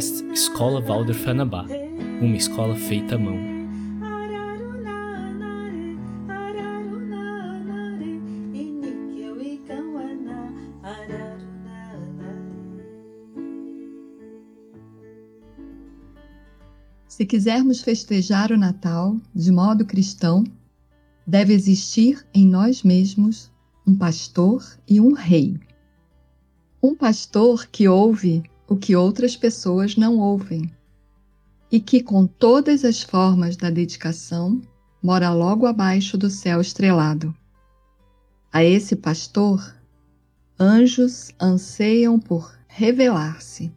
Podcast 0.00 0.24
Escola 0.32 0.80
Waldorf 0.80 1.28
Anabá, 1.28 1.66
uma 2.22 2.34
escola 2.34 2.74
feita 2.74 3.16
à 3.16 3.18
mão. 3.18 3.36
Se 17.06 17.26
quisermos 17.26 17.82
festejar 17.82 18.50
o 18.52 18.56
Natal 18.56 19.18
de 19.34 19.52
modo 19.52 19.84
cristão, 19.84 20.44
deve 21.26 21.52
existir 21.52 22.26
em 22.32 22.46
nós 22.46 22.82
mesmos 22.82 23.52
um 23.86 23.94
pastor 23.94 24.64
e 24.88 24.98
um 24.98 25.12
rei. 25.12 25.60
Um 26.82 26.94
pastor 26.94 27.66
que 27.66 27.86
ouve 27.86 28.42
o 28.70 28.76
que 28.76 28.94
outras 28.94 29.36
pessoas 29.36 29.96
não 29.96 30.16
ouvem 30.16 30.72
e 31.72 31.80
que, 31.80 32.00
com 32.00 32.24
todas 32.24 32.84
as 32.84 33.02
formas 33.02 33.56
da 33.56 33.68
dedicação, 33.68 34.62
mora 35.02 35.32
logo 35.32 35.66
abaixo 35.66 36.16
do 36.16 36.30
céu 36.30 36.60
estrelado. 36.60 37.34
A 38.52 38.62
esse 38.62 38.94
pastor, 38.94 39.74
anjos 40.58 41.32
anseiam 41.40 42.16
por 42.16 42.56
revelar-se. 42.68 43.72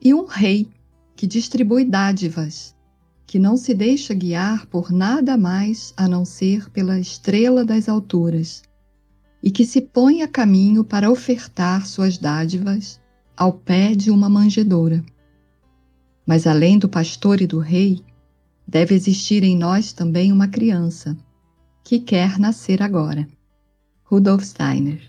E 0.00 0.14
um 0.14 0.24
rei 0.24 0.70
que 1.14 1.26
distribui 1.26 1.84
dádivas, 1.84 2.74
que 3.26 3.38
não 3.38 3.58
se 3.58 3.74
deixa 3.74 4.14
guiar 4.14 4.64
por 4.68 4.90
nada 4.90 5.36
mais 5.36 5.92
a 5.98 6.08
não 6.08 6.24
ser 6.24 6.70
pela 6.70 6.98
estrela 6.98 7.62
das 7.62 7.90
alturas, 7.90 8.62
e 9.42 9.50
que 9.50 9.66
se 9.66 9.82
põe 9.82 10.22
a 10.22 10.28
caminho 10.28 10.82
para 10.82 11.10
ofertar 11.10 11.86
suas 11.86 12.16
dádivas 12.16 12.98
ao 13.36 13.52
pé 13.52 13.94
de 13.94 14.10
uma 14.10 14.28
manjedoura. 14.28 15.04
Mas 16.26 16.46
além 16.46 16.78
do 16.78 16.88
pastor 16.88 17.40
e 17.40 17.46
do 17.46 17.58
rei, 17.58 18.00
deve 18.66 18.94
existir 18.94 19.44
em 19.44 19.56
nós 19.56 19.92
também 19.92 20.32
uma 20.32 20.48
criança 20.48 21.16
que 21.84 22.00
quer 22.00 22.38
nascer 22.38 22.82
agora. 22.82 23.28
Rudolf 24.04 24.42
Steiner. 24.42 25.00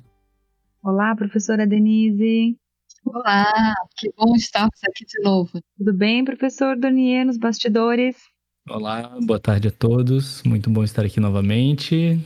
Olá, 0.83 1.15
professora 1.15 1.65
Denise. 1.65 2.57
Olá, 3.05 3.73
que 3.97 4.11
bom 4.17 4.35
estarmos 4.35 4.79
aqui 4.83 5.05
de 5.05 5.23
novo. 5.23 5.59
Tudo 5.77 5.93
bem, 5.93 6.25
professor 6.25 6.77
Donier, 6.77 7.25
nos 7.25 7.37
bastidores? 7.37 8.17
Olá, 8.69 9.17
boa 9.25 9.39
tarde 9.39 9.69
a 9.69 9.71
todos. 9.71 10.43
Muito 10.43 10.69
bom 10.69 10.83
estar 10.83 11.05
aqui 11.05 11.19
novamente. 11.19 12.19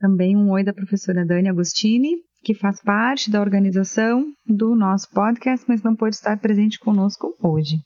Também 0.00 0.36
um 0.36 0.50
oi 0.50 0.64
da 0.64 0.72
professora 0.72 1.26
Dani 1.26 1.48
Agostini, 1.48 2.24
que 2.42 2.54
faz 2.54 2.80
parte 2.82 3.30
da 3.30 3.40
organização 3.40 4.32
do 4.46 4.74
nosso 4.74 5.08
podcast, 5.10 5.64
mas 5.68 5.82
não 5.82 5.94
pode 5.94 6.16
estar 6.16 6.38
presente 6.38 6.78
conosco 6.78 7.34
hoje. 7.42 7.76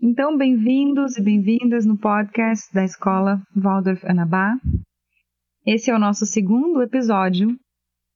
Então, 0.00 0.36
bem-vindos 0.36 1.16
e 1.16 1.22
bem-vindas 1.22 1.86
no 1.86 1.96
podcast 1.96 2.72
da 2.74 2.84
Escola 2.84 3.40
Waldorf 3.56 4.04
Anabá. 4.04 4.56
Esse 5.64 5.90
é 5.90 5.94
o 5.94 5.98
nosso 5.98 6.26
segundo 6.26 6.82
episódio. 6.82 7.56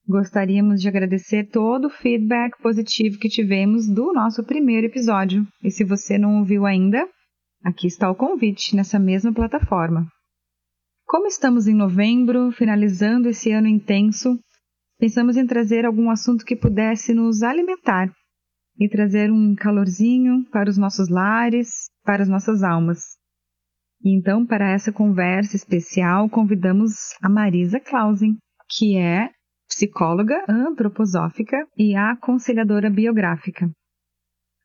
Gostaríamos 0.08 0.80
de 0.80 0.88
agradecer 0.88 1.48
todo 1.48 1.86
o 1.86 1.90
feedback 1.90 2.60
positivo 2.60 3.18
que 3.18 3.28
tivemos 3.28 3.88
do 3.88 4.12
nosso 4.12 4.44
primeiro 4.44 4.86
episódio. 4.86 5.46
E 5.62 5.70
se 5.70 5.84
você 5.84 6.18
não 6.18 6.38
ouviu 6.38 6.66
ainda, 6.66 7.08
aqui 7.64 7.86
está 7.86 8.10
o 8.10 8.14
convite 8.14 8.76
nessa 8.76 8.98
mesma 8.98 9.32
plataforma. 9.32 10.06
Como 11.06 11.28
estamos 11.28 11.68
em 11.68 11.74
novembro, 11.74 12.50
finalizando 12.50 13.28
esse 13.28 13.52
ano 13.52 13.68
intenso, 13.68 14.36
pensamos 14.98 15.36
em 15.36 15.46
trazer 15.46 15.84
algum 15.84 16.10
assunto 16.10 16.44
que 16.44 16.56
pudesse 16.56 17.14
nos 17.14 17.42
alimentar 17.42 18.12
e 18.78 18.88
trazer 18.88 19.30
um 19.30 19.54
calorzinho 19.54 20.44
para 20.50 20.68
os 20.68 20.76
nossos 20.76 21.08
lares, 21.08 21.88
para 22.04 22.22
as 22.22 22.28
nossas 22.28 22.62
almas. 22.62 23.00
Então, 24.04 24.44
para 24.46 24.70
essa 24.70 24.92
conversa 24.92 25.56
especial, 25.56 26.28
convidamos 26.28 27.14
a 27.22 27.28
Marisa 27.28 27.80
Clausen, 27.80 28.36
que 28.68 28.96
é 28.96 29.30
psicóloga 29.68 30.44
antroposófica 30.48 31.56
e 31.76 31.96
aconselhadora 31.96 32.90
biográfica. 32.90 33.70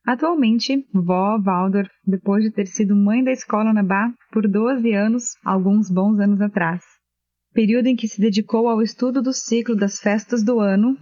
Atualmente, 0.06 0.84
vó 0.92 1.38
Waldorf, 1.38 1.90
depois 2.04 2.42
de 2.42 2.50
ter 2.50 2.66
sido 2.66 2.94
mãe 2.94 3.22
da 3.22 3.30
escola 3.30 3.72
na 3.72 3.82
Bar 3.82 4.12
por 4.32 4.48
12 4.48 4.92
anos, 4.92 5.24
alguns 5.44 5.90
bons 5.90 6.18
anos 6.18 6.40
atrás. 6.40 6.82
Período 7.52 7.86
em 7.86 7.96
que 7.96 8.08
se 8.08 8.20
dedicou 8.20 8.66
ao 8.66 8.80
estudo 8.80 9.20
do 9.20 9.32
ciclo 9.32 9.76
das 9.76 9.98
festas 9.98 10.42
do 10.42 10.58
ano, 10.58 10.96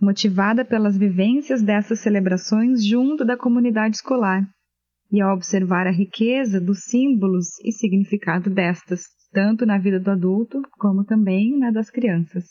motivada 0.00 0.64
pelas 0.64 0.96
vivências 0.96 1.62
dessas 1.62 2.00
celebrações 2.00 2.84
junto 2.84 3.22
da 3.22 3.36
comunidade 3.36 3.96
escolar, 3.96 4.48
e 5.12 5.20
a 5.20 5.32
observar 5.32 5.86
a 5.86 5.90
riqueza 5.90 6.58
dos 6.58 6.84
símbolos 6.84 7.58
e 7.62 7.70
significado 7.70 8.48
destas, 8.48 9.02
tanto 9.30 9.66
na 9.66 9.76
vida 9.76 10.00
do 10.00 10.10
adulto 10.10 10.62
como 10.78 11.04
também 11.04 11.58
na 11.58 11.70
das 11.70 11.90
crianças. 11.90 12.46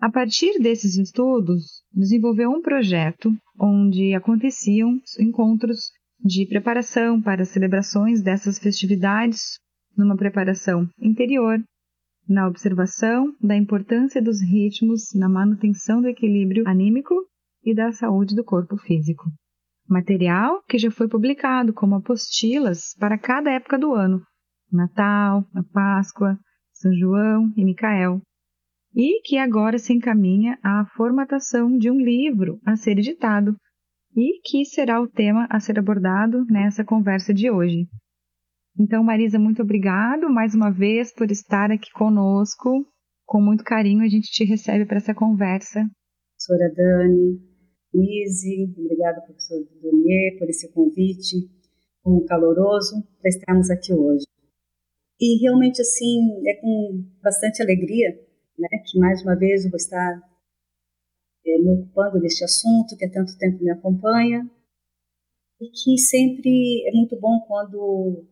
A 0.00 0.10
partir 0.10 0.60
desses 0.60 0.96
estudos, 0.96 1.82
desenvolveu 1.92 2.50
um 2.50 2.60
projeto 2.60 3.34
onde 3.58 4.14
aconteciam 4.14 5.00
encontros 5.18 5.90
de 6.20 6.46
preparação 6.46 7.22
para 7.22 7.44
celebrações 7.44 8.22
dessas 8.22 8.58
festividades, 8.58 9.58
numa 9.96 10.16
preparação 10.16 10.88
interior, 11.00 11.58
na 12.28 12.46
observação 12.46 13.32
da 13.40 13.56
importância 13.56 14.20
dos 14.20 14.42
ritmos 14.42 15.14
na 15.14 15.28
manutenção 15.28 16.02
do 16.02 16.08
equilíbrio 16.08 16.68
anímico 16.68 17.14
e 17.64 17.74
da 17.74 17.90
saúde 17.90 18.34
do 18.36 18.44
corpo 18.44 18.76
físico. 18.76 19.24
Material 19.88 20.62
que 20.68 20.76
já 20.76 20.90
foi 20.90 21.08
publicado 21.08 21.72
como 21.72 21.94
apostilas 21.94 22.94
para 22.98 23.18
cada 23.18 23.50
época 23.50 23.78
do 23.78 23.94
ano: 23.94 24.22
Natal, 24.70 25.44
a 25.54 25.62
Páscoa, 25.72 26.38
São 26.72 26.92
João 26.94 27.50
e 27.56 27.64
Micael, 27.64 28.20
e 28.94 29.22
que 29.22 29.38
agora 29.38 29.78
se 29.78 29.94
encaminha 29.94 30.58
à 30.62 30.84
formatação 30.94 31.76
de 31.78 31.90
um 31.90 31.98
livro 31.98 32.60
a 32.66 32.76
ser 32.76 32.98
editado 32.98 33.56
e 34.14 34.40
que 34.42 34.64
será 34.64 35.00
o 35.00 35.08
tema 35.08 35.46
a 35.48 35.60
ser 35.60 35.78
abordado 35.78 36.44
nessa 36.46 36.84
conversa 36.84 37.32
de 37.32 37.50
hoje. 37.50 37.86
Então, 38.80 39.02
Marisa, 39.02 39.40
muito 39.40 39.60
obrigado 39.60 40.30
mais 40.30 40.54
uma 40.54 40.70
vez 40.70 41.12
por 41.12 41.30
estar 41.32 41.72
aqui 41.72 41.90
conosco. 41.90 42.86
Com 43.26 43.40
muito 43.40 43.64
carinho 43.64 44.04
a 44.04 44.08
gente 44.08 44.30
te 44.30 44.44
recebe 44.44 44.86
para 44.86 44.98
essa 44.98 45.12
conversa. 45.12 45.84
Professora 46.36 46.72
Dani, 46.72 47.40
Lise, 47.92 48.72
obrigada, 48.78 49.20
professor 49.22 49.58
Donier, 49.82 50.38
por 50.38 50.48
esse 50.48 50.72
convite 50.72 51.50
um 52.06 52.24
caloroso 52.24 53.02
para 53.20 53.28
estarmos 53.28 53.68
aqui 53.68 53.92
hoje. 53.92 54.24
E 55.20 55.42
realmente, 55.42 55.82
assim, 55.82 56.40
é 56.46 56.54
com 56.54 57.04
bastante 57.20 57.60
alegria 57.60 58.10
né, 58.56 58.68
que 58.86 58.96
mais 58.98 59.22
uma 59.22 59.34
vez 59.34 59.64
eu 59.64 59.70
vou 59.70 59.76
estar 59.76 60.22
é, 61.44 61.58
me 61.58 61.70
ocupando 61.70 62.20
deste 62.20 62.44
assunto 62.44 62.96
que 62.96 63.04
há 63.04 63.10
tanto 63.10 63.36
tempo 63.38 63.62
me 63.62 63.70
acompanha 63.70 64.48
e 65.60 65.68
que 65.70 65.98
sempre 65.98 66.88
é 66.88 66.92
muito 66.92 67.18
bom 67.18 67.40
quando 67.46 68.24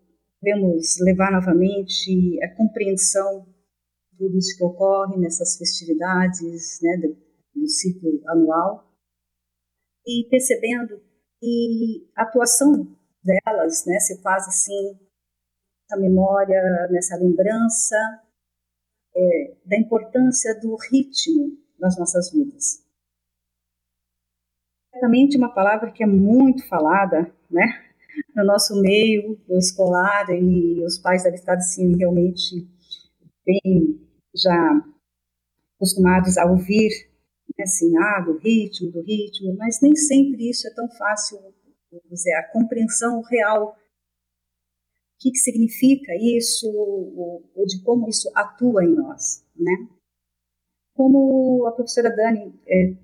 podemos 0.47 1.01
levar 1.01 1.33
novamente 1.33 2.41
a 2.45 2.55
compreensão 2.55 3.45
de 4.13 4.19
tudo 4.19 4.39
isso 4.39 4.57
que 4.57 4.65
ocorre 4.65 5.19
nessas 5.19 5.57
festividades 5.59 6.79
né, 6.83 6.97
do, 6.99 7.17
do 7.61 7.69
ciclo 7.69 8.23
anual 8.29 8.89
e 10.07 10.29
percebendo 10.31 11.01
que 11.41 12.09
a 12.17 12.23
atuação 12.23 12.97
delas 13.25 13.85
né, 13.87 13.99
se 13.99 14.23
faz 14.23 14.47
assim, 14.47 14.97
nessa 15.83 16.01
memória, 16.01 16.63
nessa 16.93 17.17
lembrança 17.17 17.97
é, 19.17 19.57
da 19.65 19.77
importância 19.77 20.55
do 20.61 20.77
ritmo 20.77 21.59
nas 21.77 21.99
nossas 21.99 22.31
vidas. 22.31 22.87
Certamente 24.93 25.37
uma 25.37 25.53
palavra 25.53 25.91
que 25.91 26.05
é 26.05 26.07
muito 26.07 26.67
falada, 26.69 27.35
né, 27.51 27.86
no 28.35 28.45
nosso 28.45 28.81
meio 28.81 29.39
escolar 29.51 30.29
e 30.31 30.85
os 30.85 30.99
pais 30.99 31.23
devem 31.23 31.39
estar 31.39 31.55
assim 31.55 31.97
realmente 31.97 32.67
bem 33.45 34.01
já 34.35 34.85
acostumados 35.77 36.37
a 36.37 36.47
ouvir 36.47 36.91
né, 37.57 37.65
assim, 37.65 37.97
ah, 37.97 38.21
do 38.21 38.39
ritmo, 38.39 38.91
do 38.91 39.03
ritmo, 39.03 39.57
mas 39.57 39.81
nem 39.81 39.95
sempre 39.95 40.49
isso 40.51 40.67
é 40.67 40.75
tão 40.75 40.89
fácil, 40.91 41.39
dizer, 42.11 42.35
a 42.35 42.49
compreensão 42.51 43.23
real 43.23 43.77
o 45.17 45.19
que, 45.19 45.31
que 45.31 45.39
significa 45.39 46.13
isso, 46.15 46.71
ou, 46.71 47.43
de 47.67 47.83
como 47.83 48.07
isso 48.07 48.31
atua 48.35 48.85
em 48.85 48.95
nós, 48.95 49.43
né? 49.57 49.89
Como 50.93 51.65
a 51.67 51.73
professora 51.73 52.15
Dani 52.15 52.55
é, 52.67 52.95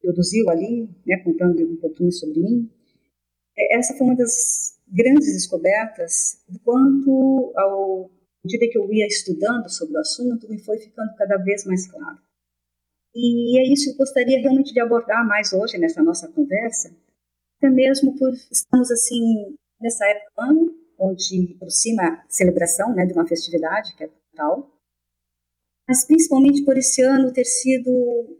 produziu 0.00 0.48
ali, 0.48 0.88
né, 1.06 1.18
contando 1.18 1.62
um 1.70 1.76
pouquinho 1.76 2.10
sobre 2.10 2.40
mim, 2.40 2.70
essa 3.76 3.94
foi 3.94 4.06
uma 4.06 4.16
das 4.16 4.78
grandes 4.86 5.32
descobertas, 5.32 6.42
quanto 6.64 7.52
ao 7.56 8.10
medida 8.44 8.68
que 8.70 8.78
eu 8.78 8.90
ia 8.92 9.06
estudando 9.06 9.68
sobre 9.68 9.96
o 9.96 10.00
assunto, 10.00 10.48
me 10.48 10.58
foi 10.58 10.78
ficando 10.78 11.14
cada 11.16 11.36
vez 11.38 11.64
mais 11.64 11.86
claro. 11.90 12.18
E 13.14 13.58
é 13.58 13.72
isso 13.72 13.86
que 13.86 13.90
eu 13.90 13.96
gostaria 13.98 14.40
realmente 14.40 14.72
de 14.72 14.80
abordar 14.80 15.26
mais 15.26 15.52
hoje 15.52 15.76
nessa 15.76 16.02
nossa 16.02 16.28
conversa, 16.28 16.94
até 17.58 17.68
mesmo 17.68 18.16
por 18.16 18.32
estamos 18.50 18.90
assim 18.90 19.56
nessa 19.80 20.06
época 20.06 20.30
do 20.36 20.42
ano, 20.42 20.74
onde 20.98 21.52
aproxima 21.56 22.02
a 22.02 22.24
celebração 22.28 22.94
né, 22.94 23.04
de 23.06 23.12
uma 23.12 23.26
festividade, 23.26 23.94
que 23.96 24.04
é 24.04 24.10
Natal, 24.32 24.70
mas 25.86 26.06
principalmente 26.06 26.64
por 26.64 26.76
esse 26.76 27.02
ano 27.02 27.32
ter 27.32 27.44
sido 27.44 27.90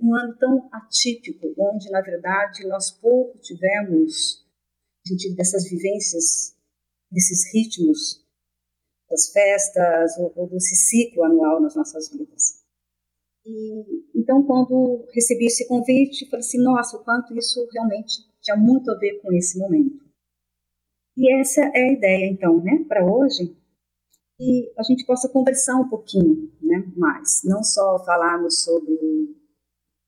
um 0.01 0.15
ano 0.15 0.37
tão 0.37 0.69
atípico, 0.71 1.55
onde, 1.59 1.91
na 1.91 2.01
verdade, 2.01 2.67
nós 2.67 2.91
pouco 2.91 3.39
tivemos 3.39 4.47
sentido 5.09 5.37
dessas 5.37 5.69
vivências, 5.69 6.57
desses 7.11 7.53
ritmos 7.53 8.29
das 9.09 9.31
festas 9.31 10.17
ou, 10.19 10.33
ou 10.37 10.49
desse 10.49 10.77
ciclo 10.77 11.25
anual 11.25 11.61
nas 11.61 11.75
nossas 11.75 12.11
vidas. 12.11 12.63
E, 13.45 14.05
então, 14.15 14.45
quando 14.45 15.07
recebi 15.15 15.47
esse 15.47 15.67
convite, 15.67 16.29
falei 16.29 16.45
assim, 16.45 16.63
nossa, 16.63 16.97
o 16.97 17.05
quanto 17.05 17.37
isso 17.37 17.67
realmente 17.73 18.17
tinha 18.43 18.57
muito 18.57 18.91
a 18.91 18.99
ver 18.99 19.21
com 19.23 19.33
esse 19.33 19.59
momento. 19.59 20.07
E 21.17 21.41
essa 21.41 21.63
é 21.63 21.83
a 21.83 21.93
ideia, 21.93 22.27
então, 22.27 22.63
né, 22.63 22.85
para 22.87 23.05
hoje, 23.05 23.57
que 24.37 24.73
a 24.79 24.83
gente 24.85 25.05
possa 25.05 25.29
conversar 25.29 25.77
um 25.77 25.89
pouquinho 25.89 26.53
né, 26.63 26.93
mais, 26.97 27.41
não 27.43 27.63
só 27.65 27.99
falarmos 28.05 28.63
sobre 28.63 28.93
o 28.93 29.35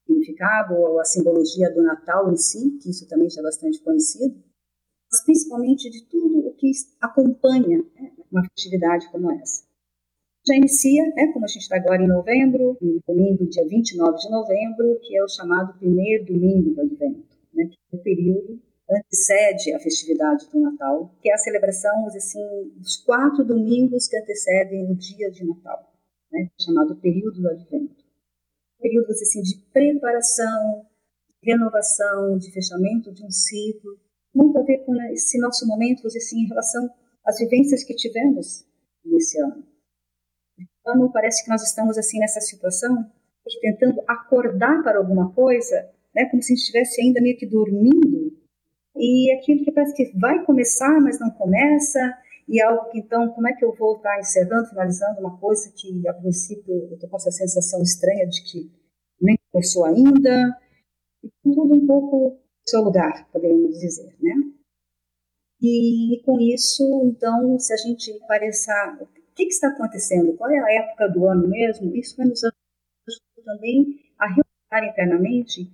significado 0.07 0.75
ou 0.75 1.01
a 1.01 1.05
simbologia 1.05 1.73
do 1.75 1.83
Natal 1.83 2.31
em 2.31 2.37
si, 2.37 2.79
que 2.79 2.91
isso 2.91 3.09
também 3.09 3.29
já 3.29 3.41
é 3.41 3.45
bastante 3.45 3.83
conhecido, 3.83 4.41
mas 5.11 5.25
principalmente 5.25 5.91
de 5.91 6.05
tudo 6.05 6.49
o 6.49 6.55
que 6.55 6.71
acompanha 7.01 7.79
né, 7.79 8.13
uma 8.31 8.45
festividade 8.45 9.11
como 9.11 9.33
essa. 9.33 9.65
Já 10.47 10.57
inicia, 10.57 11.05
né, 11.15 11.33
como 11.33 11.45
a 11.45 11.49
gente 11.49 11.63
está 11.63 11.77
agora 11.77 12.03
em 12.03 12.09
novembro, 12.09 12.79
no 12.81 13.01
domingo, 13.07 13.49
dia 13.49 13.67
29 13.67 14.17
de 14.19 14.31
novembro, 14.31 14.99
que 15.03 15.17
é 15.17 15.23
o 15.23 15.29
chamado 15.29 15.79
primeiro 15.79 16.25
domingo 16.27 16.71
do 16.75 16.81
Advento, 16.81 17.37
né, 17.53 17.67
que 17.67 17.77
é 17.93 17.97
o 17.97 18.03
período 18.03 18.61
antecede 18.91 19.73
a 19.73 19.79
festividade 19.79 20.49
do 20.51 20.61
Natal, 20.61 21.15
que 21.23 21.31
é 21.31 21.35
a 21.35 21.39
celebração 21.39 22.07
assim, 22.07 22.73
dos 22.77 22.97
quatro 22.97 23.45
domingos 23.45 24.09
que 24.09 24.17
antecedem 24.17 24.91
o 24.91 24.97
dia 24.97 25.31
de 25.31 25.47
Natal, 25.47 25.93
né, 26.33 26.49
chamado 26.61 26.97
período 26.97 27.41
do 27.41 27.49
Advento. 27.49 28.05
Período 28.81 29.11
assim, 29.11 29.43
de 29.43 29.59
preparação, 29.73 30.87
renovação, 31.43 32.37
de 32.39 32.51
fechamento 32.51 33.13
de 33.13 33.25
um 33.25 33.31
ciclo, 33.31 33.99
muito 34.35 34.59
a 34.59 34.63
ver 34.63 34.79
com 34.85 34.95
esse 35.13 35.39
nosso 35.39 35.67
momento 35.67 36.07
assim, 36.07 36.41
em 36.41 36.49
relação 36.49 36.89
às 37.27 37.39
vivências 37.39 37.85
que 37.85 37.95
tivemos 37.95 38.65
nesse 39.05 39.41
ano. 39.41 39.65
Então, 40.59 41.11
parece 41.13 41.45
que 41.45 41.51
nós 41.51 41.63
estamos 41.63 41.99
assim 41.99 42.19
nessa 42.19 42.41
situação, 42.41 43.11
tentando 43.61 44.03
acordar 44.07 44.83
para 44.83 44.99
alguma 44.99 45.33
coisa, 45.33 45.91
né, 46.15 46.27
como 46.27 46.43
se 46.43 46.55
estivesse 46.55 47.01
ainda 47.01 47.21
meio 47.21 47.37
que 47.37 47.47
dormindo 47.47 48.37
e 48.97 49.33
aquilo 49.33 49.65
que 49.65 49.73
parece 49.73 49.95
que 49.95 50.19
vai 50.19 50.45
começar, 50.45 51.01
mas 51.01 51.19
não 51.19 51.31
começa, 51.31 51.99
e 52.49 52.61
algo 52.61 52.91
que 52.91 52.99
então, 52.99 53.29
como 53.33 53.49
é 53.49 53.53
que 53.55 53.65
eu 53.65 53.73
vou 53.75 53.97
estar 53.97 54.19
encerrando, 54.19 54.69
finalizando 54.69 55.21
uma 55.21 55.39
coisa 55.39 55.73
que 55.75 56.07
a 56.09 56.15
princípio 56.15 56.75
eu 56.75 56.95
estou 56.95 57.09
com 57.09 57.17
essa 57.17 57.31
sensação 57.31 57.81
estranha 57.83 58.27
de 58.27 58.43
que 58.43 58.71
nem 59.21 59.39
começou 59.53 59.85
ainda, 59.85 60.59
e 61.23 61.31
tudo 61.43 61.75
um 61.75 61.87
pouco 61.87 62.41
seu 62.71 62.81
lugar, 62.83 63.29
poderíamos 63.31 63.79
dizer, 63.79 64.15
né? 64.21 64.35
E 65.63 66.23
com 66.25 66.41
isso, 66.41 66.83
então, 67.05 67.59
se 67.59 67.73
a 67.73 67.77
gente 67.77 68.19
parecer 68.27 68.73
o 69.01 69.07
que, 69.35 69.45
que 69.47 69.53
está 69.53 69.69
acontecendo, 69.69 70.37
qual 70.37 70.51
é 70.51 70.59
a 70.59 70.85
época 70.85 71.09
do 71.09 71.27
ano 71.27 71.47
mesmo, 71.49 71.95
isso 71.95 72.17
vai 72.17 72.27
nos 72.27 72.43
ajudar 72.43 73.45
também 73.45 74.01
a 74.19 74.27
reorganizar 74.27 74.93
internamente 74.93 75.71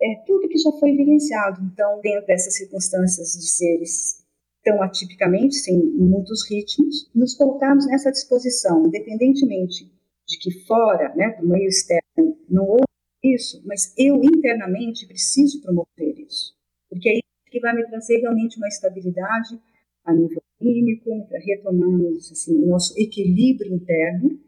é, 0.00 0.22
tudo 0.26 0.48
que 0.48 0.58
já 0.58 0.70
foi 0.72 0.90
evidenciado. 0.90 1.60
Então, 1.72 2.00
dentro 2.00 2.26
dessas 2.26 2.56
circunstâncias 2.56 3.32
de 3.32 3.48
seres 3.48 4.24
tão 4.62 4.82
atipicamente, 4.82 5.56
sem 5.56 5.76
muitos 5.76 6.48
ritmos, 6.48 7.10
nos 7.14 7.34
colocarmos 7.34 7.86
nessa 7.86 8.10
disposição, 8.10 8.86
independentemente 8.86 9.90
de 10.26 10.38
que 10.38 10.66
fora, 10.66 11.14
né, 11.14 11.36
do 11.40 11.48
meio 11.48 11.68
externo, 11.68 12.36
não 12.48 12.64
houve 12.64 12.87
isso, 13.22 13.62
mas 13.66 13.94
eu 13.98 14.22
internamente 14.22 15.06
preciso 15.06 15.60
promover 15.60 16.18
isso, 16.18 16.54
porque 16.88 17.08
é 17.08 17.14
isso 17.14 17.50
que 17.50 17.60
vai 17.60 17.74
me 17.74 17.86
trazer 17.86 18.18
realmente 18.18 18.56
uma 18.58 18.68
estabilidade 18.68 19.60
a 20.04 20.14
nível 20.14 20.42
químico, 20.58 21.10
retomamos 21.44 22.30
assim, 22.30 22.54
o 22.56 22.66
nosso 22.66 22.94
equilíbrio 22.98 23.74
interno, 23.74 24.38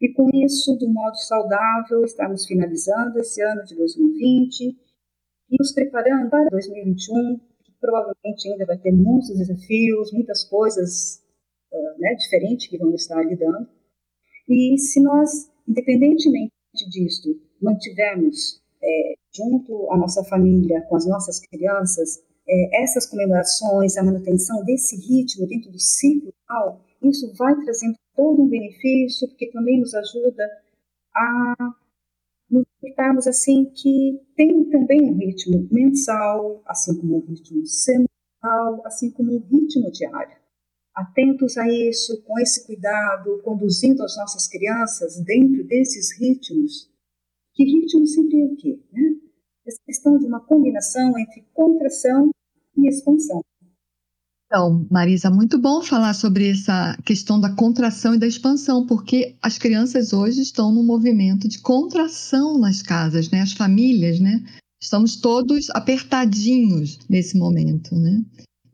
e 0.00 0.08
com 0.14 0.30
isso, 0.32 0.76
de 0.78 0.86
modo 0.86 1.16
saudável, 1.16 2.02
estamos 2.04 2.46
finalizando 2.46 3.18
esse 3.18 3.42
ano 3.42 3.62
de 3.64 3.74
2020 3.76 4.64
e 5.50 5.56
nos 5.58 5.72
preparando 5.72 6.30
para 6.30 6.48
2021, 6.48 7.38
que 7.62 7.72
provavelmente 7.78 8.48
ainda 8.50 8.64
vai 8.64 8.78
ter 8.78 8.92
muitos 8.92 9.36
desafios, 9.36 10.10
muitas 10.12 10.42
coisas 10.44 11.22
uh, 11.70 12.00
né, 12.00 12.14
diferentes 12.14 12.68
que 12.68 12.78
vamos 12.78 13.02
estar 13.02 13.22
lidando. 13.22 13.68
E 14.48 14.78
se 14.78 15.02
nós, 15.02 15.50
independentemente 15.68 16.52
disso, 16.88 17.38
mantivermos 17.60 18.60
é, 18.82 19.14
junto 19.34 19.90
à 19.92 19.96
nossa 19.96 20.24
família, 20.24 20.82
com 20.82 20.96
as 20.96 21.06
nossas 21.06 21.40
crianças, 21.40 22.22
é, 22.48 22.82
essas 22.82 23.06
comemorações, 23.06 23.96
a 23.96 24.02
manutenção 24.02 24.64
desse 24.64 24.96
ritmo 24.96 25.46
dentro 25.46 25.70
do 25.70 25.78
ciclo, 25.78 26.32
isso 27.02 27.32
vai 27.34 27.54
trazendo 27.62 27.94
todo 28.14 28.42
um 28.42 28.48
benefício, 28.48 29.28
porque 29.28 29.50
também 29.50 29.80
nos 29.80 29.94
ajuda 29.94 30.46
a 31.14 31.54
nos 32.50 32.64
conectarmos 32.80 33.26
assim 33.26 33.66
que 33.66 34.20
tem 34.36 34.68
também 34.70 35.02
um 35.02 35.16
ritmo 35.16 35.68
mensal, 35.70 36.60
assim 36.66 36.98
como 36.98 37.16
um 37.16 37.20
ritmo 37.20 37.64
semanal, 37.64 38.84
assim 38.84 39.10
como 39.10 39.32
um 39.32 39.38
ritmo 39.38 39.90
diário. 39.92 40.36
Atentos 40.94 41.56
a 41.56 41.68
isso, 41.68 42.20
com 42.24 42.38
esse 42.40 42.66
cuidado, 42.66 43.40
conduzindo 43.44 44.02
as 44.02 44.16
nossas 44.16 44.48
crianças 44.48 45.20
dentro 45.20 45.64
desses 45.64 46.18
ritmos. 46.18 46.90
Que 47.60 47.64
ritmo 47.64 48.06
sempre 48.06 48.40
é 48.40 48.46
o 48.46 48.56
quê? 48.56 48.80
Né? 48.90 49.02
Essa 49.66 49.76
questão 49.84 50.16
de 50.16 50.24
uma 50.24 50.40
combinação 50.40 51.12
entre 51.18 51.44
contração 51.52 52.30
e 52.74 52.88
expansão. 52.88 53.42
Então, 54.46 54.86
Marisa, 54.90 55.28
muito 55.28 55.58
bom 55.58 55.82
falar 55.82 56.14
sobre 56.14 56.48
essa 56.48 56.96
questão 57.04 57.38
da 57.38 57.54
contração 57.54 58.14
e 58.14 58.18
da 58.18 58.26
expansão, 58.26 58.86
porque 58.86 59.36
as 59.42 59.58
crianças 59.58 60.14
hoje 60.14 60.40
estão 60.40 60.72
num 60.72 60.82
movimento 60.82 61.46
de 61.46 61.60
contração 61.60 62.58
nas 62.58 62.80
casas, 62.80 63.30
né? 63.30 63.42
As 63.42 63.52
famílias, 63.52 64.18
né? 64.20 64.42
Estamos 64.82 65.16
todos 65.16 65.68
apertadinhos 65.68 66.98
nesse 67.10 67.36
momento, 67.36 67.94
né? 67.94 68.24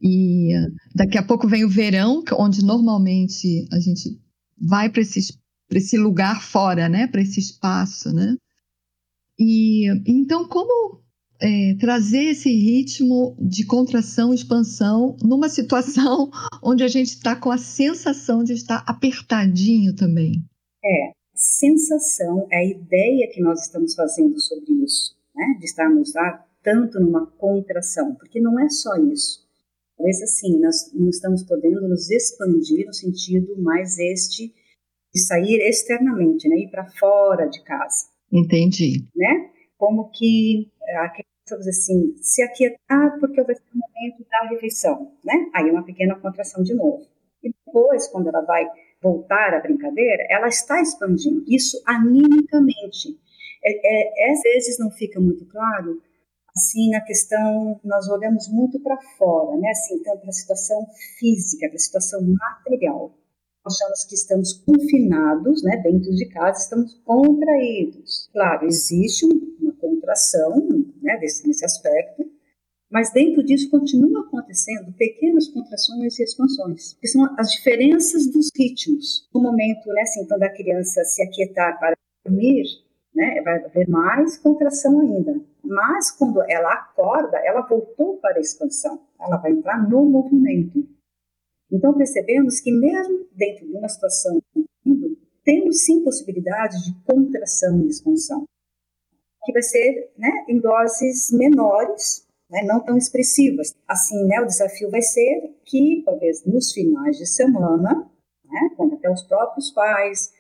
E 0.01 0.53
daqui 0.95 1.19
a 1.19 1.25
pouco 1.25 1.49
vem 1.49 1.65
o 1.65 1.69
verão, 1.69 2.23
onde 2.39 2.65
normalmente 2.65 3.67
a 3.73 3.81
gente 3.81 4.17
vai 4.57 4.89
para 4.89 5.03
esse 5.03 5.99
lugar 5.99 6.41
fora, 6.41 6.89
né? 6.89 7.09
Para 7.09 7.23
esse 7.23 7.41
espaço, 7.41 8.13
né? 8.13 8.37
E 9.39 9.87
então, 10.07 10.49
como 10.49 11.03
é, 11.41 11.75
trazer 11.79 12.31
esse 12.31 12.51
ritmo 12.51 13.37
de 13.39 13.67
contração 13.67 14.33
expansão 14.33 15.17
numa 15.23 15.49
situação 15.49 16.31
onde 16.63 16.83
a 16.83 16.89
gente 16.89 17.09
está 17.09 17.37
com 17.37 17.51
a 17.51 17.59
sensação 17.59 18.43
de 18.43 18.55
estar 18.55 18.83
apertadinho 18.87 19.95
também. 19.95 20.43
É, 20.85 21.13
sensação 21.35 22.47
é 22.51 22.59
a 22.59 22.65
ideia 22.65 23.29
que 23.33 23.41
nós 23.41 23.63
estamos 23.63 23.95
fazendo 23.95 24.41
sobre 24.41 24.73
isso, 24.85 25.17
né? 25.35 25.57
de 25.59 25.65
estarmos 25.65 26.15
lá 26.15 26.45
tanto 26.63 26.99
numa 26.99 27.27
contração, 27.27 28.15
porque 28.15 28.41
não 28.41 28.59
é 28.59 28.69
só 28.69 28.97
isso. 28.97 29.47
Talvez 29.97 30.21
assim, 30.23 30.59
nós 30.59 30.93
não 30.93 31.09
estamos 31.09 31.43
podendo 31.43 31.89
nos 31.89 32.11
expandir 32.11 32.87
no 32.87 32.93
sentido 32.93 33.61
mais 33.63 33.99
este 33.99 34.55
de 35.15 35.21
sair 35.21 35.61
externamente, 35.69 36.49
né? 36.49 36.57
ir 36.57 36.71
para 36.71 36.91
fora 36.93 37.47
de 37.47 37.63
casa. 37.63 38.16
Entendi. 38.39 39.07
Né? 39.15 39.51
Como 39.79 40.11
que 40.11 40.71
a 40.97 41.09
vamos 41.49 41.69
assim, 41.69 42.15
se 42.21 42.43
aquietar 42.43 43.19
porque 43.21 43.43
vai 43.43 43.55
ser 43.55 43.63
o 43.73 43.79
momento 43.79 44.27
da 44.29 44.49
refeição, 44.49 45.13
né? 45.25 45.49
Aí 45.55 45.71
uma 45.71 45.85
pequena 45.85 46.17
contração 46.17 46.63
de 46.63 46.75
novo. 46.75 47.07
E 47.43 47.53
depois, 47.53 48.09
quando 48.09 48.29
ela 48.29 48.41
vai 48.41 48.67
voltar 49.01 49.55
à 49.55 49.61
brincadeira, 49.61 50.27
ela 50.29 50.49
está 50.49 50.81
expandindo. 50.81 51.45
Isso 51.47 51.81
animicamente. 51.87 53.17
É, 53.65 54.29
é, 54.29 54.33
às 54.33 54.43
vezes 54.43 54.79
não 54.79 54.91
fica 54.91 55.21
muito 55.21 55.47
claro, 55.47 56.01
assim, 56.55 56.91
na 56.91 57.01
questão, 57.01 57.81
nós 57.85 58.09
olhamos 58.09 58.49
muito 58.49 58.81
para 58.81 59.01
fora, 59.17 59.57
né? 59.59 59.71
Assim, 59.71 59.97
então, 59.97 60.17
para 60.19 60.29
a 60.29 60.33
situação 60.33 60.87
física, 61.19 61.69
para 61.69 61.77
a 61.77 61.79
situação 61.79 62.21
material. 62.23 63.13
Achamos 63.67 64.05
que 64.05 64.15
estamos 64.15 64.53
confinados, 64.53 65.63
né? 65.65 65.77
Dentro 65.79 66.15
de 66.15 66.27
casa, 66.27 66.61
estamos 66.61 66.95
contraídos. 67.05 68.31
Claro, 68.33 68.65
existe 68.65 69.27
uma 69.61 69.73
contração 69.73 70.69
né, 71.03 71.17
desse, 71.19 71.47
nesse 71.49 71.65
aspecto, 71.65 72.25
mas 72.89 73.13
dentro 73.13 73.43
disso 73.43 73.69
continua 73.69 74.21
acontecendo 74.21 74.93
pequenas 74.93 75.49
contrações 75.49 76.17
e 76.19 76.23
expansões, 76.23 76.95
que 77.01 77.09
são 77.09 77.29
as 77.37 77.51
diferenças 77.51 78.31
dos 78.31 78.51
ritmos. 78.57 79.29
No 79.35 79.43
momento, 79.43 79.89
né, 79.89 80.03
assim, 80.03 80.23
então, 80.23 80.39
da 80.39 80.49
criança 80.49 81.03
se 81.03 81.21
aquietar 81.23 81.77
para 81.81 81.97
dormir, 82.25 82.65
né? 83.13 83.41
Vai 83.43 83.65
haver 83.65 83.89
mais 83.89 84.37
contração 84.37 85.01
ainda. 85.01 85.41
Mas 85.65 86.13
quando 86.13 86.41
ela 86.49 86.73
acorda, 86.73 87.39
ela 87.39 87.63
voltou 87.63 88.19
para 88.19 88.37
a 88.37 88.41
expansão. 88.41 89.01
Ela 89.19 89.39
vai 89.39 89.51
entrar 89.51 89.89
no 89.89 90.05
movimento. 90.05 90.87
Então 91.71 91.95
percebemos 91.95 92.61
que 92.61 92.71
mesmo 92.71 93.27
dentro 93.33 93.67
de 93.67 93.73
uma 93.77 93.89
situação 93.89 94.41
temos 95.45 95.85
sim 95.85 96.03
possibilidade 96.03 96.85
de 96.85 96.95
contração 97.05 97.81
e 97.83 97.89
expansão, 97.89 98.45
que 99.45 99.53
vai 99.53 99.63
ser 99.63 100.13
né, 100.19 100.45
em 100.49 100.59
doses 100.59 101.31
menores, 101.31 102.27
né, 102.51 102.63
não 102.65 102.81
tão 102.81 102.99
expressivas. 102.99 103.73
Assim, 103.87 104.25
né, 104.25 104.41
o 104.41 104.47
desafio 104.47 104.91
vai 104.91 105.03
ser 105.03 105.55
que, 105.65 106.03
talvez 106.05 106.45
nos 106.45 106.73
finais 106.73 107.17
de 107.17 107.27
semana, 107.27 108.11
né, 108.45 108.71
quando 108.77 108.95
até 108.95 109.09
os 109.09 109.23
próprios 109.23 109.71
pais, 109.71 110.33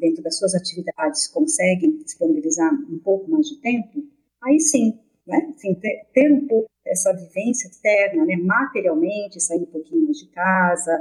dentro 0.00 0.22
das 0.22 0.38
suas 0.38 0.54
atividades, 0.54 1.28
conseguem 1.28 1.98
disponibilizar 1.98 2.72
um 2.72 2.98
pouco 2.98 3.30
mais 3.30 3.46
de 3.46 3.60
tempo, 3.60 4.02
aí 4.42 4.58
sim, 4.58 4.98
né, 5.26 5.52
assim, 5.54 5.74
ter, 5.74 6.06
ter 6.12 6.32
um 6.32 6.46
pouco 6.46 6.68
essa 6.86 7.12
vivência 7.12 7.68
externa, 7.68 8.24
né, 8.24 8.36
materialmente, 8.36 9.40
sair 9.40 9.62
um 9.62 9.66
pouquinho 9.66 10.04
mais 10.04 10.18
de 10.18 10.28
casa, 10.28 10.98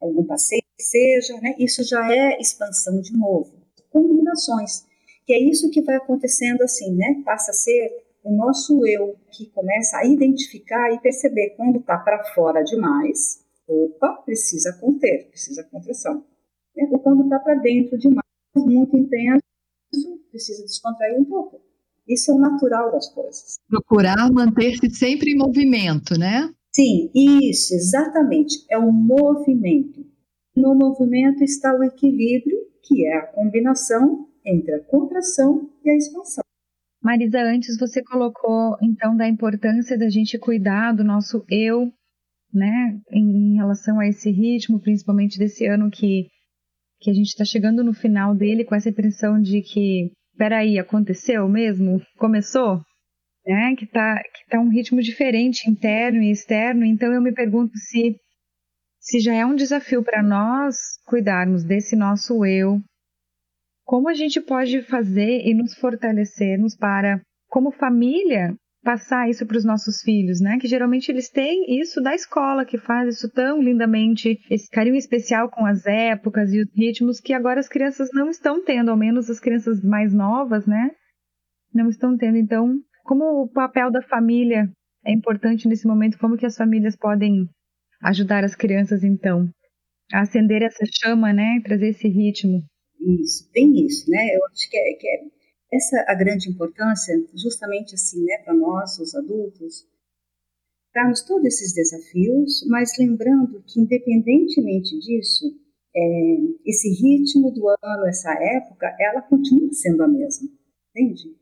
algum 0.00 0.24
passeio, 0.24 0.62
seja, 0.80 1.38
né, 1.40 1.54
isso 1.58 1.82
já 1.82 2.12
é 2.12 2.40
expansão 2.40 3.00
de 3.00 3.16
novo. 3.16 3.52
Combinações, 3.90 4.86
que 5.26 5.32
é 5.32 5.40
isso 5.40 5.70
que 5.70 5.82
vai 5.82 5.96
acontecendo 5.96 6.62
assim, 6.62 6.94
né, 6.94 7.22
passa 7.24 7.50
a 7.50 7.54
ser 7.54 7.90
o 8.22 8.30
nosso 8.30 8.86
eu 8.86 9.16
que 9.30 9.46
começa 9.46 9.98
a 9.98 10.06
identificar 10.06 10.92
e 10.92 11.00
perceber 11.00 11.50
quando 11.50 11.78
está 11.78 11.96
para 11.96 12.24
fora 12.34 12.62
demais, 12.62 13.44
opa, 13.66 14.12
precisa 14.24 14.72
conter, 14.80 15.28
precisa 15.28 15.64
contração. 15.64 16.24
Né? 16.76 16.88
Ou 16.90 16.98
quando 16.98 17.24
está 17.24 17.38
para 17.38 17.54
dentro 17.54 17.98
demais, 17.98 18.24
muito 18.56 18.96
intenso, 18.96 19.42
precisa 20.30 20.62
descontrair 20.64 21.18
um 21.18 21.24
pouco. 21.24 21.60
Isso 22.08 22.30
é 22.30 22.34
o 22.34 22.38
natural 22.38 22.90
das 22.90 23.12
coisas. 23.12 23.58
Procurar 23.68 24.30
manter-se 24.32 24.88
sempre 24.90 25.32
em 25.32 25.36
movimento, 25.36 26.18
né? 26.18 26.50
Sim, 26.72 27.10
isso, 27.14 27.74
exatamente. 27.74 28.64
É 28.70 28.78
um 28.78 28.92
movimento. 28.92 30.04
No 30.56 30.74
movimento 30.74 31.44
está 31.44 31.74
o 31.74 31.84
equilíbrio, 31.84 32.56
que 32.82 33.06
é 33.06 33.18
a 33.18 33.26
combinação 33.26 34.26
entre 34.44 34.74
a 34.74 34.84
contração 34.84 35.70
e 35.84 35.90
a 35.90 35.96
expansão. 35.96 36.42
Marisa, 37.02 37.40
antes 37.40 37.78
você 37.78 38.02
colocou 38.02 38.76
então 38.82 39.16
da 39.16 39.28
importância 39.28 39.96
da 39.96 40.08
gente 40.08 40.38
cuidar 40.38 40.92
do 40.92 41.04
nosso 41.04 41.44
eu, 41.48 41.92
né, 42.52 43.00
em 43.12 43.54
relação 43.54 44.00
a 44.00 44.08
esse 44.08 44.30
ritmo, 44.30 44.80
principalmente 44.80 45.38
desse 45.38 45.66
ano 45.66 45.90
que 45.90 46.26
que 47.00 47.10
a 47.10 47.14
gente 47.14 47.28
está 47.28 47.44
chegando 47.44 47.84
no 47.84 47.94
final 47.94 48.34
dele 48.34 48.64
com 48.64 48.74
essa 48.74 48.88
impressão 48.88 49.40
de 49.40 49.62
que 49.62 50.10
peraí, 50.38 50.78
aconteceu 50.78 51.48
mesmo? 51.48 52.00
Começou? 52.16 52.80
Né? 53.44 53.74
Que 53.76 53.86
tá, 53.86 54.22
que 54.22 54.46
tá 54.48 54.60
um 54.60 54.68
ritmo 54.68 55.02
diferente, 55.02 55.68
interno 55.68 56.22
e 56.22 56.30
externo. 56.30 56.84
Então 56.84 57.12
eu 57.12 57.20
me 57.20 57.32
pergunto 57.32 57.76
se, 57.76 58.16
se 59.00 59.18
já 59.18 59.34
é 59.34 59.44
um 59.44 59.56
desafio 59.56 60.02
para 60.02 60.22
nós 60.22 60.76
cuidarmos 61.04 61.64
desse 61.64 61.96
nosso 61.96 62.44
eu, 62.44 62.80
como 63.84 64.08
a 64.08 64.14
gente 64.14 64.40
pode 64.40 64.82
fazer 64.82 65.46
e 65.46 65.54
nos 65.54 65.74
fortalecermos 65.74 66.76
para, 66.76 67.20
como 67.48 67.72
família, 67.72 68.54
passar 68.82 69.28
isso 69.28 69.44
para 69.46 69.56
os 69.56 69.64
nossos 69.64 70.00
filhos, 70.02 70.40
né? 70.40 70.58
Que 70.58 70.68
geralmente 70.68 71.10
eles 71.10 71.28
têm 71.28 71.80
isso 71.80 72.00
da 72.00 72.14
escola, 72.14 72.64
que 72.64 72.78
faz 72.78 73.16
isso 73.16 73.30
tão 73.30 73.62
lindamente, 73.62 74.38
esse 74.50 74.68
carinho 74.70 74.96
especial 74.96 75.50
com 75.50 75.66
as 75.66 75.84
épocas 75.86 76.52
e 76.52 76.60
os 76.60 76.68
ritmos 76.74 77.20
que 77.20 77.32
agora 77.32 77.60
as 77.60 77.68
crianças 77.68 78.08
não 78.12 78.30
estão 78.30 78.64
tendo, 78.64 78.90
ao 78.90 78.96
menos 78.96 79.28
as 79.28 79.40
crianças 79.40 79.82
mais 79.82 80.12
novas, 80.14 80.66
né? 80.66 80.90
Não 81.74 81.88
estão 81.88 82.16
tendo. 82.16 82.36
Então, 82.36 82.78
como 83.04 83.42
o 83.42 83.48
papel 83.48 83.90
da 83.90 84.02
família 84.02 84.70
é 85.04 85.12
importante 85.12 85.68
nesse 85.68 85.86
momento, 85.86 86.18
como 86.18 86.36
que 86.36 86.46
as 86.46 86.56
famílias 86.56 86.96
podem 86.96 87.48
ajudar 88.02 88.44
as 88.44 88.54
crianças, 88.54 89.02
então, 89.02 89.48
a 90.12 90.20
acender 90.20 90.62
essa 90.62 90.84
chama, 91.00 91.32
né? 91.32 91.60
Trazer 91.64 91.88
esse 91.88 92.08
ritmo. 92.08 92.62
Isso, 93.00 93.50
tem 93.52 93.72
isso, 93.84 94.10
né? 94.10 94.34
Eu 94.34 94.40
acho 94.46 94.70
que 94.70 94.76
é, 94.76 94.92
que 94.94 95.08
é 95.08 95.37
essa 95.72 95.98
é 95.98 96.10
a 96.10 96.14
grande 96.14 96.48
importância, 96.48 97.14
justamente 97.34 97.94
assim, 97.94 98.24
né, 98.24 98.38
para 98.38 98.54
nós, 98.54 98.98
os 98.98 99.14
adultos, 99.14 99.86
darmos 100.94 101.22
todos 101.22 101.46
esses 101.46 101.74
desafios, 101.74 102.66
mas 102.68 102.96
lembrando 102.98 103.62
que, 103.66 103.80
independentemente 103.80 104.98
disso, 104.98 105.44
é, 105.94 106.36
esse 106.64 106.88
ritmo 106.88 107.50
do 107.50 107.68
ano, 107.68 108.06
essa 108.06 108.32
época, 108.32 108.94
ela 108.98 109.22
continua 109.22 109.72
sendo 109.72 110.02
a 110.02 110.08
mesma, 110.08 110.48
entende? 110.90 111.36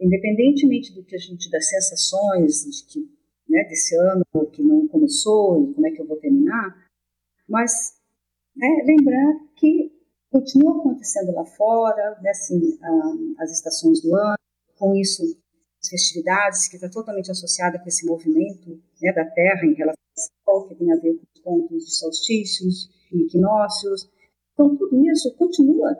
Independentemente 0.00 0.94
do 0.94 1.04
que 1.04 1.14
a 1.14 1.18
gente, 1.18 1.50
das 1.50 1.68
sensações 1.68 2.64
de 2.64 2.84
que, 2.86 3.10
né, 3.48 3.64
desse 3.64 3.96
ano 3.96 4.24
que 4.52 4.62
não 4.62 4.88
começou 4.88 5.62
e 5.62 5.74
como 5.74 5.86
é 5.86 5.90
que 5.90 6.00
eu 6.00 6.06
vou 6.06 6.16
terminar, 6.18 6.76
mas 7.48 7.94
né, 8.56 8.84
lembrar 8.86 9.38
que 9.56 9.92
continua 10.36 10.78
acontecendo 10.78 11.32
lá 11.32 11.44
fora, 11.46 12.18
né, 12.20 12.30
assim, 12.30 12.78
as 13.38 13.50
estações 13.50 14.02
do 14.02 14.14
ano, 14.14 14.36
com 14.78 14.94
isso 14.94 15.22
as 15.82 15.88
festividades, 15.88 16.68
que 16.68 16.76
está 16.76 16.90
totalmente 16.90 17.30
associada 17.30 17.78
com 17.78 17.88
esse 17.88 18.04
movimento 18.04 18.78
né, 19.00 19.12
da 19.12 19.24
Terra 19.24 19.64
em 19.64 19.74
relação 19.74 19.96
ao 20.46 20.54
Sol, 20.60 20.68
que 20.68 20.74
tem 20.74 20.92
a 20.92 20.96
ver 20.96 21.14
com 21.14 21.24
os 21.34 21.40
pontos 21.42 21.84
de 21.84 21.94
solstícios 21.94 22.90
e 23.12 23.22
equinócios. 23.22 24.10
Então, 24.52 24.76
tudo 24.76 25.06
isso 25.10 25.34
continua 25.36 25.96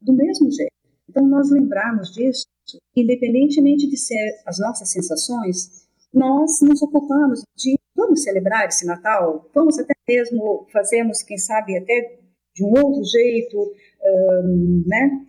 do 0.00 0.12
mesmo 0.12 0.50
jeito. 0.50 0.72
Então, 1.08 1.26
nós 1.26 1.50
lembrarmos 1.50 2.12
disso, 2.12 2.46
independentemente 2.94 3.88
de 3.88 3.96
ser 3.96 4.42
as 4.46 4.58
nossas 4.58 4.90
sensações, 4.90 5.88
nós 6.12 6.60
nos 6.62 6.80
ocupamos 6.82 7.42
de 7.56 7.76
vamos 7.96 8.22
celebrar 8.22 8.68
esse 8.68 8.86
Natal, 8.86 9.48
vamos 9.52 9.78
até 9.78 9.94
mesmo 10.08 10.66
fazermos, 10.72 11.22
quem 11.22 11.38
sabe, 11.38 11.76
até 11.76 12.19
de 12.60 12.64
um 12.64 12.68
outro 12.68 13.02
jeito, 13.04 13.72
um, 14.04 14.84
né? 14.86 15.26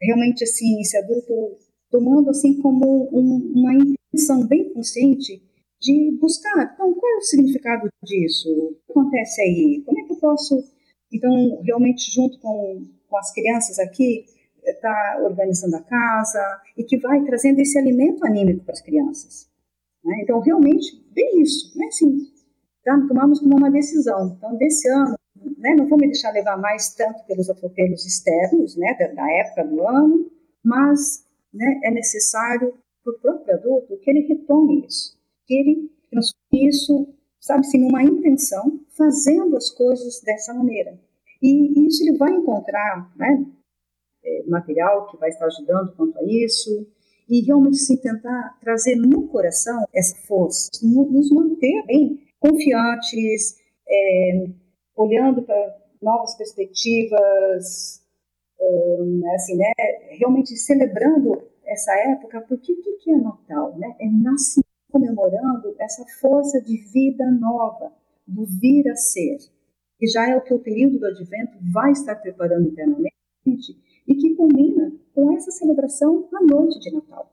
Realmente, 0.00 0.44
assim, 0.44 0.80
esse 0.80 0.96
adulto 0.96 1.58
tomando, 1.90 2.30
assim, 2.30 2.60
como 2.60 3.08
um, 3.12 3.52
uma 3.54 3.74
intenção 3.74 4.46
bem 4.46 4.72
consciente 4.72 5.42
de 5.80 6.16
buscar, 6.20 6.72
então, 6.74 6.92
qual 6.94 7.12
é 7.12 7.16
o 7.16 7.22
significado 7.22 7.88
disso? 8.02 8.48
O 8.50 8.74
que 8.86 8.92
acontece 8.92 9.40
aí? 9.40 9.82
Como 9.84 9.98
é 9.98 10.04
que 10.04 10.12
eu 10.12 10.16
posso, 10.16 10.62
então, 11.12 11.60
realmente, 11.62 12.10
junto 12.12 12.38
com, 12.40 12.84
com 13.08 13.16
as 13.16 13.32
crianças 13.32 13.78
aqui, 13.78 14.24
estar 14.64 15.16
tá 15.16 15.22
organizando 15.22 15.76
a 15.76 15.82
casa 15.82 16.60
e 16.76 16.84
que 16.84 16.98
vai 16.98 17.24
trazendo 17.24 17.60
esse 17.60 17.78
alimento 17.78 18.24
anímico 18.24 18.64
para 18.64 18.74
as 18.74 18.82
crianças. 18.82 19.48
Né? 20.04 20.20
Então, 20.22 20.40
realmente, 20.40 21.02
bem 21.12 21.40
isso, 21.42 21.76
né? 21.78 21.86
Assim, 21.86 22.26
tá? 22.84 23.04
tomamos 23.08 23.40
como 23.40 23.56
uma 23.56 23.70
decisão. 23.70 24.34
Então, 24.36 24.56
desse 24.56 24.88
ano, 24.88 25.17
né, 25.58 25.74
não 25.74 25.88
vou 25.88 25.98
me 25.98 26.06
deixar 26.06 26.30
levar 26.30 26.56
mais 26.56 26.94
tanto 26.94 27.24
pelos 27.26 27.50
atropelos 27.50 28.06
externos, 28.06 28.76
né, 28.76 28.94
da, 28.98 29.08
da 29.08 29.30
época 29.32 29.64
do 29.64 29.86
ano, 29.86 30.30
mas 30.64 31.26
né, 31.52 31.80
é 31.84 31.90
necessário 31.90 32.74
para 33.04 33.12
o 33.12 33.18
próprio 33.18 33.54
adulto 33.54 33.98
que 33.98 34.10
ele 34.10 34.26
retome 34.26 34.86
isso, 34.86 35.18
que 35.46 35.54
ele 35.54 35.90
transforme 36.10 36.68
isso, 36.68 37.08
sabe-se, 37.40 37.78
numa 37.78 38.02
intenção, 38.02 38.80
fazendo 38.96 39.56
as 39.56 39.70
coisas 39.70 40.20
dessa 40.24 40.54
maneira. 40.54 40.98
E, 41.42 41.86
isso 41.86 42.04
ele 42.04 42.16
vai 42.16 42.30
encontrar, 42.30 43.12
né, 43.16 43.44
é, 44.24 44.44
material 44.48 45.08
que 45.08 45.16
vai 45.16 45.30
estar 45.30 45.46
ajudando 45.46 45.94
quanto 45.96 46.18
a 46.18 46.24
isso, 46.24 46.86
e 47.28 47.40
realmente 47.42 47.76
se 47.76 48.00
tentar 48.00 48.56
trazer 48.60 48.96
no 48.96 49.28
coração 49.28 49.84
essa 49.92 50.16
força, 50.26 50.70
nos 50.82 51.30
manter 51.30 51.84
bem 51.84 52.22
confiantes, 52.40 53.58
é, 53.86 54.46
olhando 54.98 55.42
para 55.42 55.76
novas 56.02 56.36
perspectivas, 56.36 58.02
um, 58.60 59.22
assim, 59.34 59.56
né, 59.56 59.72
realmente 60.10 60.56
celebrando 60.56 61.42
essa 61.64 61.92
época, 62.10 62.40
porque 62.42 62.72
o 62.72 62.98
que 62.98 63.10
é 63.10 63.16
Natal? 63.16 63.76
Né? 63.78 63.94
É 64.00 64.08
nascimento, 64.08 64.66
comemorando 64.90 65.74
essa 65.78 66.04
força 66.20 66.60
de 66.60 66.76
vida 66.92 67.30
nova, 67.30 67.92
do 68.26 68.44
vir 68.44 68.88
a 68.88 68.96
ser, 68.96 69.38
que 69.98 70.06
já 70.06 70.28
é 70.28 70.36
o 70.36 70.42
que 70.42 70.52
o 70.52 70.58
período 70.58 70.98
do 70.98 71.06
Advento 71.06 71.56
vai 71.72 71.92
estar 71.92 72.16
preparando 72.16 72.68
internamente 72.68 73.12
e 74.06 74.14
que 74.14 74.34
combina 74.34 74.92
com 75.14 75.32
essa 75.32 75.50
celebração 75.50 76.28
na 76.32 76.40
noite 76.40 76.78
de 76.80 76.90
Natal. 76.92 77.32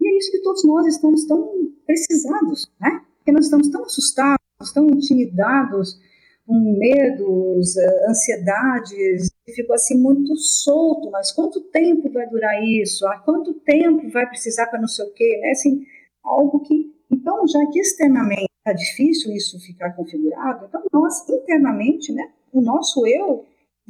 E 0.00 0.08
é 0.08 0.18
isso 0.18 0.30
que 0.30 0.42
todos 0.42 0.64
nós 0.64 0.86
estamos 0.86 1.24
tão 1.26 1.72
precisados, 1.84 2.70
né? 2.80 3.04
Porque 3.18 3.32
nós 3.32 3.44
estamos 3.44 3.68
tão 3.68 3.84
assustados, 3.84 4.72
tão 4.72 4.88
intimidados 4.88 6.00
com 6.48 6.78
medos, 6.78 7.76
eh, 7.76 8.06
ansiedades, 8.08 9.30
ficou 9.54 9.74
assim 9.74 10.00
muito 10.00 10.34
solto, 10.34 11.10
mas 11.10 11.30
quanto 11.30 11.60
tempo 11.64 12.10
vai 12.10 12.26
durar 12.26 12.64
isso? 12.64 13.06
Há 13.06 13.18
quanto 13.18 13.52
tempo 13.52 14.08
vai 14.08 14.26
precisar 14.26 14.66
para 14.68 14.80
não 14.80 14.88
sei 14.88 15.04
o 15.04 15.12
quê? 15.12 15.38
Né? 15.42 15.50
Assim, 15.50 15.84
algo 16.24 16.60
que, 16.60 16.90
então, 17.12 17.46
já 17.46 17.58
que 17.70 17.78
externamente 17.78 18.48
está 18.60 18.72
difícil 18.72 19.30
isso 19.32 19.60
ficar 19.60 19.90
configurado, 19.92 20.64
então 20.66 20.82
nós, 20.90 21.28
internamente, 21.28 22.14
né, 22.14 22.30
o 22.50 22.62
nosso 22.62 23.06
eu 23.06 23.44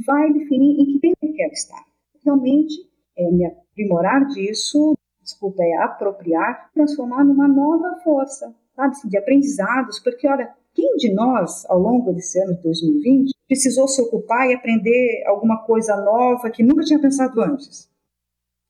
vai 0.04 0.32
definir 0.32 0.80
em 0.80 0.86
que 0.86 0.98
tempo 0.98 1.16
eu 1.22 1.32
quero 1.34 1.52
estar. 1.52 1.84
Realmente, 2.24 2.74
é, 3.16 3.30
me 3.30 3.46
aprimorar 3.46 4.26
disso, 4.26 4.96
desculpa, 5.22 5.62
é 5.62 5.76
apropriar, 5.76 6.72
transformar 6.74 7.24
numa 7.24 7.46
nova 7.46 8.00
força, 8.02 8.52
sabe, 8.74 8.96
assim, 8.96 9.08
de 9.08 9.16
aprendizados, 9.16 10.00
porque 10.00 10.26
olha, 10.26 10.52
quem 10.78 10.94
de 10.94 11.12
nós, 11.12 11.64
ao 11.68 11.80
longo 11.80 12.12
desse 12.12 12.40
ano 12.40 12.54
de 12.54 12.62
2020, 12.62 13.34
precisou 13.48 13.88
se 13.88 14.00
ocupar 14.00 14.48
e 14.48 14.54
aprender 14.54 15.24
alguma 15.26 15.64
coisa 15.64 15.96
nova 15.96 16.48
que 16.50 16.62
nunca 16.62 16.84
tinha 16.84 17.00
pensado 17.00 17.40
antes? 17.40 17.90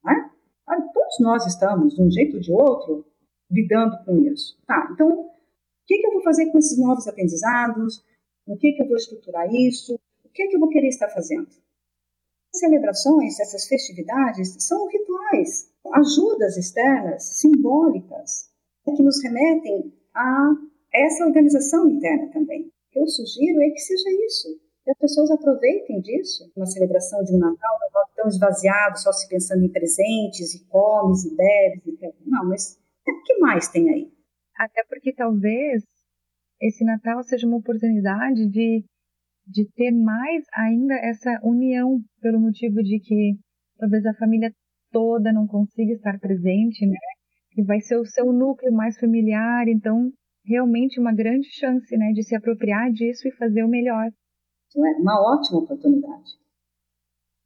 Né? 0.02 0.30
Todos 0.94 1.20
nós 1.20 1.46
estamos, 1.46 1.94
de 1.94 2.02
um 2.02 2.10
jeito 2.10 2.36
ou 2.36 2.40
de 2.40 2.50
outro, 2.50 3.04
lidando 3.50 4.02
com 4.06 4.22
isso. 4.22 4.58
Tá, 4.66 4.88
então, 4.92 5.20
o 5.20 5.30
que, 5.86 5.98
que 5.98 6.06
eu 6.06 6.12
vou 6.12 6.22
fazer 6.22 6.50
com 6.50 6.56
esses 6.56 6.78
novos 6.78 7.06
aprendizados? 7.06 8.02
No 8.46 8.56
que, 8.56 8.72
que 8.72 8.82
eu 8.82 8.86
vou 8.86 8.96
estruturar 8.96 9.46
isso? 9.52 9.94
O 10.24 10.28
que, 10.30 10.46
que 10.46 10.56
eu 10.56 10.60
vou 10.60 10.70
querer 10.70 10.88
estar 10.88 11.08
fazendo? 11.08 11.48
celebrações, 12.50 13.38
essas 13.38 13.66
festividades, 13.66 14.56
são 14.58 14.88
rituais, 14.88 15.70
ajudas 15.92 16.56
externas, 16.56 17.22
simbólicas, 17.38 18.50
que 18.84 19.02
nos 19.02 19.22
remetem 19.22 19.92
a 20.14 20.54
essa 20.92 21.24
organização 21.24 21.88
interna 21.90 22.30
também. 22.32 22.70
Eu 22.94 23.06
sugiro 23.06 23.62
é 23.62 23.70
que 23.70 23.78
seja 23.78 24.10
isso, 24.26 24.48
que 24.84 24.90
as 24.90 24.98
pessoas 24.98 25.30
aproveitem 25.30 26.00
disso, 26.00 26.50
uma 26.56 26.66
celebração 26.66 27.22
de 27.24 27.34
um 27.34 27.38
Natal, 27.38 27.78
não 27.80 27.88
tão 28.16 28.28
esvaziado, 28.28 28.98
só 28.98 29.12
se 29.12 29.28
pensando 29.28 29.64
em 29.64 29.70
presentes, 29.70 30.54
e 30.54 30.64
comes, 30.66 31.24
e 31.24 31.36
bebes, 31.36 31.86
e 31.86 32.30
não, 32.30 32.48
mas 32.48 32.78
o 33.06 33.22
que 33.22 33.38
mais 33.38 33.68
tem 33.68 33.88
aí? 33.90 34.12
Até 34.56 34.82
porque 34.84 35.12
talvez 35.12 35.84
esse 36.60 36.84
Natal 36.84 37.22
seja 37.22 37.46
uma 37.46 37.58
oportunidade 37.58 38.46
de 38.48 38.84
de 39.48 39.64
ter 39.72 39.90
mais 39.90 40.44
ainda 40.52 40.94
essa 40.94 41.40
união, 41.42 41.98
pelo 42.20 42.38
motivo 42.38 42.82
de 42.82 43.00
que 43.00 43.38
talvez 43.78 44.04
a 44.04 44.12
família 44.14 44.52
toda 44.92 45.32
não 45.32 45.46
consiga 45.46 45.92
estar 45.92 46.18
presente, 46.20 46.84
né? 46.86 46.98
Que 47.52 47.62
vai 47.62 47.80
ser 47.80 47.96
o 47.96 48.04
seu 48.04 48.30
núcleo 48.30 48.72
mais 48.72 48.98
familiar, 48.98 49.66
então 49.66 50.12
realmente 50.48 50.98
uma 50.98 51.12
grande 51.12 51.48
chance, 51.52 51.96
né, 51.96 52.12
de 52.12 52.22
se 52.22 52.34
apropriar 52.34 52.90
disso 52.92 53.28
e 53.28 53.32
fazer 53.32 53.62
o 53.62 53.68
melhor. 53.68 54.10
É 54.76 55.00
uma 55.00 55.20
ótima 55.20 55.60
oportunidade. 55.60 56.38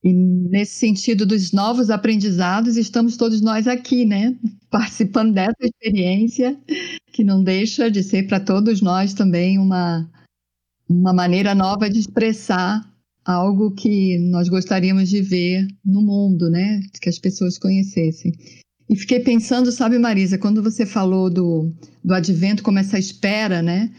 E 0.04 0.12
nesse 0.12 0.74
sentido 0.74 1.24
dos 1.24 1.52
novos 1.52 1.88
aprendizados, 1.88 2.76
estamos 2.76 3.16
todos 3.16 3.40
nós 3.40 3.68
aqui, 3.68 4.04
né? 4.04 4.36
Participando 4.68 5.32
dessa 5.32 5.56
experiência, 5.60 6.58
que 7.12 7.22
não 7.22 7.44
deixa 7.44 7.90
de 7.90 8.02
ser 8.02 8.26
para 8.26 8.40
todos 8.40 8.80
nós 8.80 9.14
também 9.14 9.58
uma, 9.58 10.10
uma 10.88 11.12
maneira 11.12 11.54
nova 11.54 11.88
de 11.88 12.00
expressar 12.00 12.82
algo 13.24 13.72
que 13.72 14.18
nós 14.18 14.48
gostaríamos 14.48 15.08
de 15.08 15.22
ver 15.22 15.68
no 15.84 16.02
mundo, 16.02 16.50
né? 16.50 16.80
Que 17.00 17.08
as 17.08 17.18
pessoas 17.18 17.56
conhecessem. 17.56 18.32
E 18.92 18.96
fiquei 18.96 19.20
pensando, 19.20 19.72
sabe, 19.72 19.98
Marisa, 19.98 20.36
quando 20.36 20.62
você 20.62 20.84
falou 20.84 21.30
do, 21.30 21.72
do 22.04 22.12
advento 22.12 22.62
como 22.62 22.78
essa 22.78 22.98
espera, 22.98 23.62
né? 23.62 23.90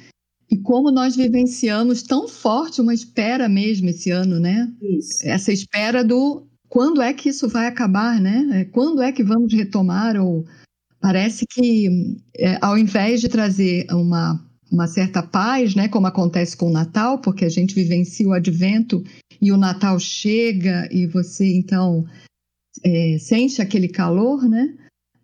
E 0.51 0.55
como 0.55 0.91
nós 0.91 1.15
vivenciamos 1.15 2.03
tão 2.03 2.27
forte 2.27 2.79
uma 2.79 2.93
espera 2.93 3.49
mesmo 3.49 3.89
esse 3.89 4.11
ano, 4.11 4.39
né? 4.39 4.71
Isso. 4.79 5.17
Essa 5.23 5.51
espera 5.51 6.03
do 6.03 6.45
quando 6.69 7.01
é 7.01 7.11
que 7.11 7.29
isso 7.29 7.49
vai 7.49 7.65
acabar, 7.65 8.21
né? 8.21 8.47
É, 8.53 8.65
quando 8.65 9.01
é 9.01 9.11
que 9.11 9.23
vamos 9.23 9.51
retomar? 9.51 10.15
Ou 10.15 10.45
parece 11.01 11.43
que 11.49 12.15
é, 12.37 12.59
ao 12.61 12.77
invés 12.77 13.19
de 13.19 13.29
trazer 13.29 13.87
uma 13.89 14.39
uma 14.71 14.87
certa 14.87 15.21
paz, 15.21 15.75
né, 15.75 15.87
como 15.87 16.07
acontece 16.07 16.57
com 16.57 16.67
o 16.67 16.73
Natal, 16.73 17.19
porque 17.19 17.45
a 17.45 17.49
gente 17.49 17.75
vivencia 17.75 18.27
o 18.27 18.33
Advento 18.33 19.03
e 19.39 19.51
o 19.51 19.57
Natal 19.57 19.99
chega 19.99 20.89
e 20.91 21.05
você 21.05 21.45
então 21.55 22.03
é, 22.83 23.17
sente 23.19 23.61
aquele 23.61 23.87
calor, 23.87 24.49
né? 24.49 24.73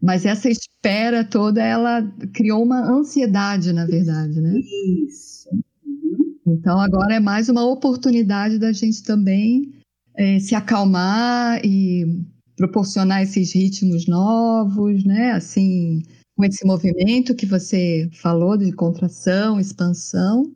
Mas 0.02 0.26
essa 0.26 0.50
espera 0.50 1.24
toda, 1.26 1.62
ela 1.62 2.02
criou 2.34 2.64
uma 2.64 2.90
ansiedade, 2.90 3.74
na 3.74 3.86
verdade, 3.86 4.40
né? 4.40 4.60
Isso. 5.08 5.50
Uhum. 5.86 6.38
Então 6.48 6.80
agora 6.80 7.16
é 7.16 7.20
mais 7.20 7.50
uma 7.50 7.66
oportunidade 7.66 8.58
da 8.58 8.72
gente 8.72 9.04
também 9.04 9.74
é, 10.16 10.40
se 10.40 10.56
acalmar 10.56 11.60
e 11.66 12.24
proporcionar 12.56 13.24
esses 13.24 13.54
ritmos 13.54 14.08
novos, 14.08 15.04
né? 15.04 15.32
Assim, 15.32 16.02
com 16.36 16.46
esse 16.46 16.66
movimento 16.66 17.36
que 17.36 17.46
você 17.46 18.10
falou 18.14 18.58
de 18.58 18.72
contração, 18.72 19.60
expansão, 19.60 20.54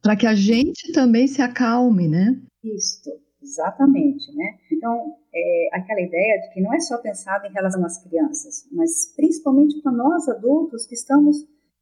para 0.00 0.14
que 0.14 0.26
a 0.26 0.34
gente 0.34 0.92
também 0.92 1.26
se 1.26 1.42
acalme, 1.42 2.06
né? 2.06 2.40
Isso, 2.62 3.02
exatamente, 3.44 4.34
né? 4.34 4.58
Então, 4.72 5.16
é 5.34 5.68
aquela 5.72 6.00
ideia 6.00 6.40
de 6.40 6.54
que 6.54 6.60
não 6.60 6.72
é 6.72 6.80
só 6.80 6.98
pensado 6.98 7.46
em 7.46 7.52
relação 7.52 7.84
às 7.84 8.02
crianças, 8.02 8.68
mas 8.72 9.14
principalmente 9.14 9.80
para 9.82 9.92
nós 9.92 10.28
adultos 10.28 10.86
que 10.86 10.94
estamos 10.94 11.36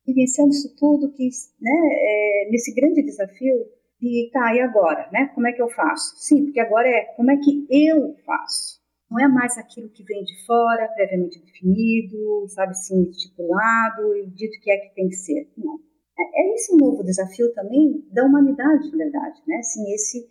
vivenciando 0.07 0.51
isso 0.51 0.75
tudo, 0.77 1.13
que, 1.13 1.29
né, 1.61 1.71
é, 1.71 2.49
nesse 2.51 2.75
grande 2.75 3.03
desafio 3.03 3.55
de, 4.01 4.31
tá, 4.33 4.55
e 4.55 4.61
agora, 4.61 5.09
né? 5.13 5.31
Como 5.35 5.47
é 5.47 5.53
que 5.53 5.63
eu 5.63 5.69
faço? 5.69 6.17
Sim, 6.17 6.45
porque 6.45 6.59
agora 6.59 6.89
é 6.89 7.05
como 7.17 7.31
é 7.31 7.37
que 7.37 7.67
eu 7.71 8.17
faço? 8.27 8.83
Não 9.09 9.21
é 9.21 9.29
mais 9.29 9.57
aquilo 9.59 9.91
que 9.91 10.03
vem 10.03 10.25
de 10.25 10.45
fora, 10.47 10.89
previamente 10.89 11.39
definido, 11.39 12.49
sabe, 12.49 12.75
sim, 12.75 13.03
estipulado 13.11 14.17
e 14.17 14.27
dito 14.31 14.59
que 14.61 14.71
é 14.71 14.79
que 14.79 14.95
tem 14.95 15.09
que 15.09 15.17
ser. 15.17 15.53
Não. 15.57 15.79
É, 16.19 16.43
é 16.43 16.55
esse 16.55 16.75
um 16.75 16.79
novo 16.79 17.05
desafio 17.05 17.53
também 17.53 18.05
da 18.11 18.25
humanidade, 18.25 18.91
na 18.91 18.97
verdade, 18.97 19.41
né? 19.47 19.57
Assim, 19.57 19.93
esse 19.93 20.27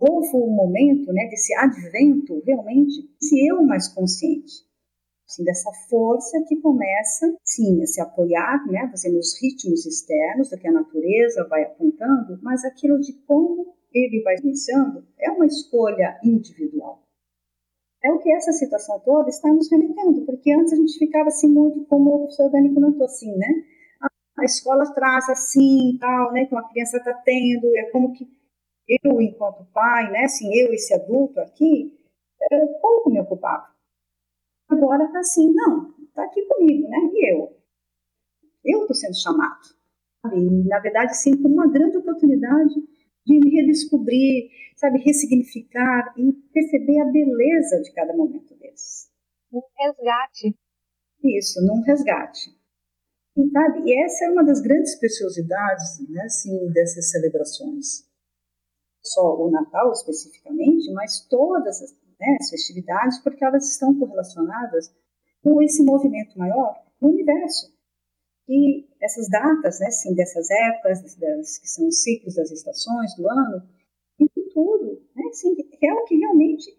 novo 0.00 0.46
momento, 0.46 1.12
né, 1.12 1.26
desse 1.28 1.54
advento, 1.54 2.42
realmente, 2.44 3.08
esse 3.20 3.46
eu 3.46 3.62
mais 3.62 3.88
consciente, 3.88 4.64
assim, 5.28 5.44
dessa 5.44 5.70
força 5.88 6.42
que 6.46 6.56
começa, 6.56 7.36
sim, 7.44 7.82
a 7.82 7.86
se 7.86 8.00
apoiar, 8.00 8.66
né, 8.66 8.88
fazendo 8.90 9.18
os 9.18 9.40
ritmos 9.40 9.86
externos 9.86 10.50
do 10.50 10.58
que 10.58 10.68
a 10.68 10.72
natureza 10.72 11.46
vai 11.48 11.64
apontando, 11.64 12.38
mas 12.42 12.64
aquilo 12.64 13.00
de 13.00 13.12
como 13.26 13.74
ele 13.92 14.22
vai 14.22 14.36
pensando 14.40 15.04
é 15.18 15.30
uma 15.30 15.46
escolha 15.46 16.18
individual. 16.22 17.02
É 18.04 18.12
o 18.12 18.18
que 18.18 18.30
essa 18.30 18.52
situação 18.52 19.00
toda 19.00 19.28
está 19.28 19.52
nos 19.52 19.70
remetendo, 19.70 20.24
porque 20.26 20.52
antes 20.52 20.72
a 20.72 20.76
gente 20.76 20.98
ficava 20.98 21.28
assim 21.28 21.48
muito, 21.48 21.84
como 21.86 22.14
o 22.14 22.18
professor 22.20 22.50
Dani 22.50 22.72
comentou, 22.72 23.04
assim, 23.04 23.34
né? 23.36 23.48
A 24.38 24.44
escola 24.44 24.84
traz 24.94 25.28
assim, 25.30 25.96
tal, 25.98 26.30
né? 26.32 26.44
Que 26.44 26.54
uma 26.54 26.68
criança 26.68 26.98
está 26.98 27.14
tendo, 27.14 27.74
é 27.74 27.90
como 27.90 28.12
que 28.12 28.28
eu, 28.88 29.20
enquanto 29.20 29.64
pai, 29.72 30.10
né? 30.10 30.24
Assim, 30.24 30.54
eu, 30.54 30.72
esse 30.72 30.94
adulto 30.94 31.40
aqui, 31.40 31.92
é, 32.40 32.66
pouco 32.80 33.10
me 33.10 33.20
ocupava. 33.20 33.66
Agora 34.68 35.04
está 35.04 35.20
assim, 35.20 35.52
não, 35.52 35.94
está 36.02 36.24
aqui 36.24 36.42
comigo, 36.42 36.88
né? 36.88 36.98
E 37.12 37.32
eu? 37.32 37.56
Eu 38.64 38.80
estou 38.80 38.94
sendo 38.94 39.16
chamado. 39.20 39.76
E, 40.32 40.68
na 40.68 40.80
verdade, 40.80 41.16
sim, 41.16 41.40
como 41.40 41.54
uma 41.54 41.70
grande 41.70 41.96
oportunidade 41.96 42.74
de 43.24 43.38
me 43.38 43.50
redescobrir, 43.50 44.50
sabe, 44.76 44.98
ressignificar 45.00 46.14
e 46.16 46.32
perceber 46.52 47.00
a 47.00 47.06
beleza 47.06 47.80
de 47.82 47.92
cada 47.92 48.14
momento 48.14 48.54
desses. 48.56 49.08
Um 49.52 49.62
resgate. 49.78 50.56
Isso, 51.22 51.64
num 51.64 51.82
resgate. 51.82 52.50
E, 53.36 53.50
sabe, 53.50 53.82
e 53.84 54.04
essa 54.04 54.24
é 54.24 54.30
uma 54.30 54.44
das 54.44 54.60
grandes 54.60 54.94
preciosidades 54.96 56.08
né, 56.08 56.22
assim, 56.22 56.70
dessas 56.72 57.10
celebrações. 57.10 58.05
Só 59.06 59.36
o 59.36 59.50
Natal 59.50 59.92
especificamente, 59.92 60.92
mas 60.92 61.20
todas 61.28 61.82
as, 61.82 61.92
né, 62.20 62.38
festividades, 62.50 63.18
porque 63.20 63.44
elas 63.44 63.68
estão 63.68 63.96
correlacionadas 63.98 64.92
com 65.42 65.62
esse 65.62 65.82
movimento 65.84 66.38
maior 66.38 66.74
no 67.00 67.10
universo. 67.10 67.72
E 68.48 68.86
essas 69.00 69.28
datas, 69.28 69.80
né, 69.80 69.86
assim, 69.86 70.14
dessas 70.14 70.50
épocas, 70.50 71.16
das, 71.16 71.58
que 71.58 71.68
são 71.68 71.88
os 71.88 72.02
ciclos 72.02 72.34
das 72.34 72.50
estações 72.50 73.14
do 73.16 73.28
ano, 73.28 73.62
isso 74.18 74.50
tudo 74.52 75.02
né, 75.14 75.24
assim, 75.28 75.54
é 75.82 75.92
o 75.92 76.04
que 76.04 76.16
realmente 76.16 76.70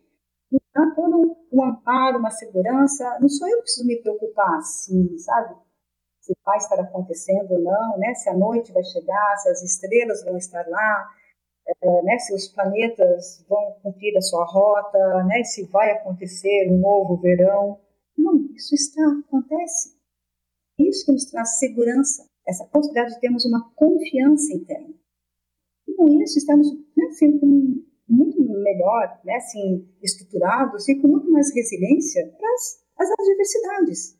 me 0.51 0.59
dá 0.73 0.89
todo 0.95 1.37
um 1.51 1.63
amparo, 1.63 2.19
uma 2.19 2.31
segurança. 2.31 3.17
Não 3.19 3.29
sou 3.29 3.47
eu 3.47 3.57
que 3.57 3.63
preciso 3.63 3.87
me 3.87 4.01
preocupar, 4.01 4.57
assim, 4.57 5.17
sabe? 5.17 5.55
Se 6.21 6.33
vai 6.45 6.57
estar 6.57 6.79
acontecendo 6.79 7.51
ou 7.51 7.59
não, 7.59 7.97
né? 7.97 8.13
se 8.15 8.29
a 8.29 8.33
noite 8.33 8.73
vai 8.73 8.83
chegar, 8.83 9.37
se 9.37 9.49
as 9.49 9.63
estrelas 9.63 10.23
vão 10.23 10.37
estar 10.37 10.67
lá, 10.67 11.09
é, 11.81 12.01
né? 12.03 12.17
se 12.19 12.33
os 12.33 12.47
planetas 12.47 13.45
vão 13.47 13.73
cumprir 13.83 14.15
a 14.17 14.21
sua 14.21 14.45
rota, 14.45 15.23
né? 15.25 15.43
se 15.43 15.65
vai 15.65 15.91
acontecer 15.91 16.69
um 16.71 16.77
novo 16.77 17.17
verão. 17.17 17.79
Não, 18.17 18.47
isso 18.55 18.73
está, 18.73 19.01
acontece. 19.27 19.95
Isso 20.79 21.05
que 21.05 21.11
nos 21.11 21.25
traz 21.25 21.57
segurança, 21.59 22.27
essa 22.47 22.65
possibilidade 22.65 23.15
de 23.15 23.21
termos 23.21 23.45
uma 23.45 23.69
confiança 23.75 24.53
interna. 24.53 24.93
E 25.87 25.93
com 25.93 26.07
isso 26.21 26.37
estamos 26.37 26.71
né, 26.95 27.09
muito 28.07 28.41
melhor, 28.43 29.19
né, 29.23 29.35
assim, 29.35 29.87
estruturados 30.01 30.87
e 30.87 30.95
com 30.95 31.07
muito 31.07 31.31
mais 31.31 31.53
resiliência 31.53 32.33
para 32.37 32.53
as 32.99 33.11
adversidades, 33.19 34.16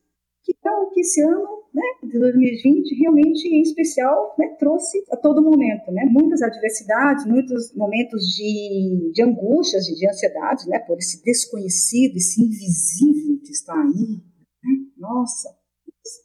que 0.54 0.68
é 0.68 0.86
que 0.94 1.02
esse 1.02 1.22
ano 1.22 1.64
né, 1.74 1.84
de 2.04 2.20
2020 2.20 2.96
realmente, 2.96 3.48
em 3.48 3.62
especial, 3.62 4.36
né, 4.38 4.48
trouxe 4.60 5.04
a 5.12 5.18
todo 5.18 5.44
momento, 5.44 5.92
né, 5.92 6.06
muitas 6.06 6.42
adversidades, 6.42 7.26
muitos 7.26 7.74
momentos 7.76 8.24
de, 8.36 9.12
de 9.14 9.22
angústias, 9.22 9.86
de, 9.86 9.96
de 9.96 10.08
ansiedade, 10.08 10.68
né, 10.68 10.80
por 10.80 10.98
esse 10.98 11.24
desconhecido, 11.24 12.16
esse 12.16 12.42
invisível 12.42 13.40
que 13.44 13.52
está 13.52 13.74
aí. 13.74 14.24
Né? 14.64 14.86
Nossa, 14.98 15.50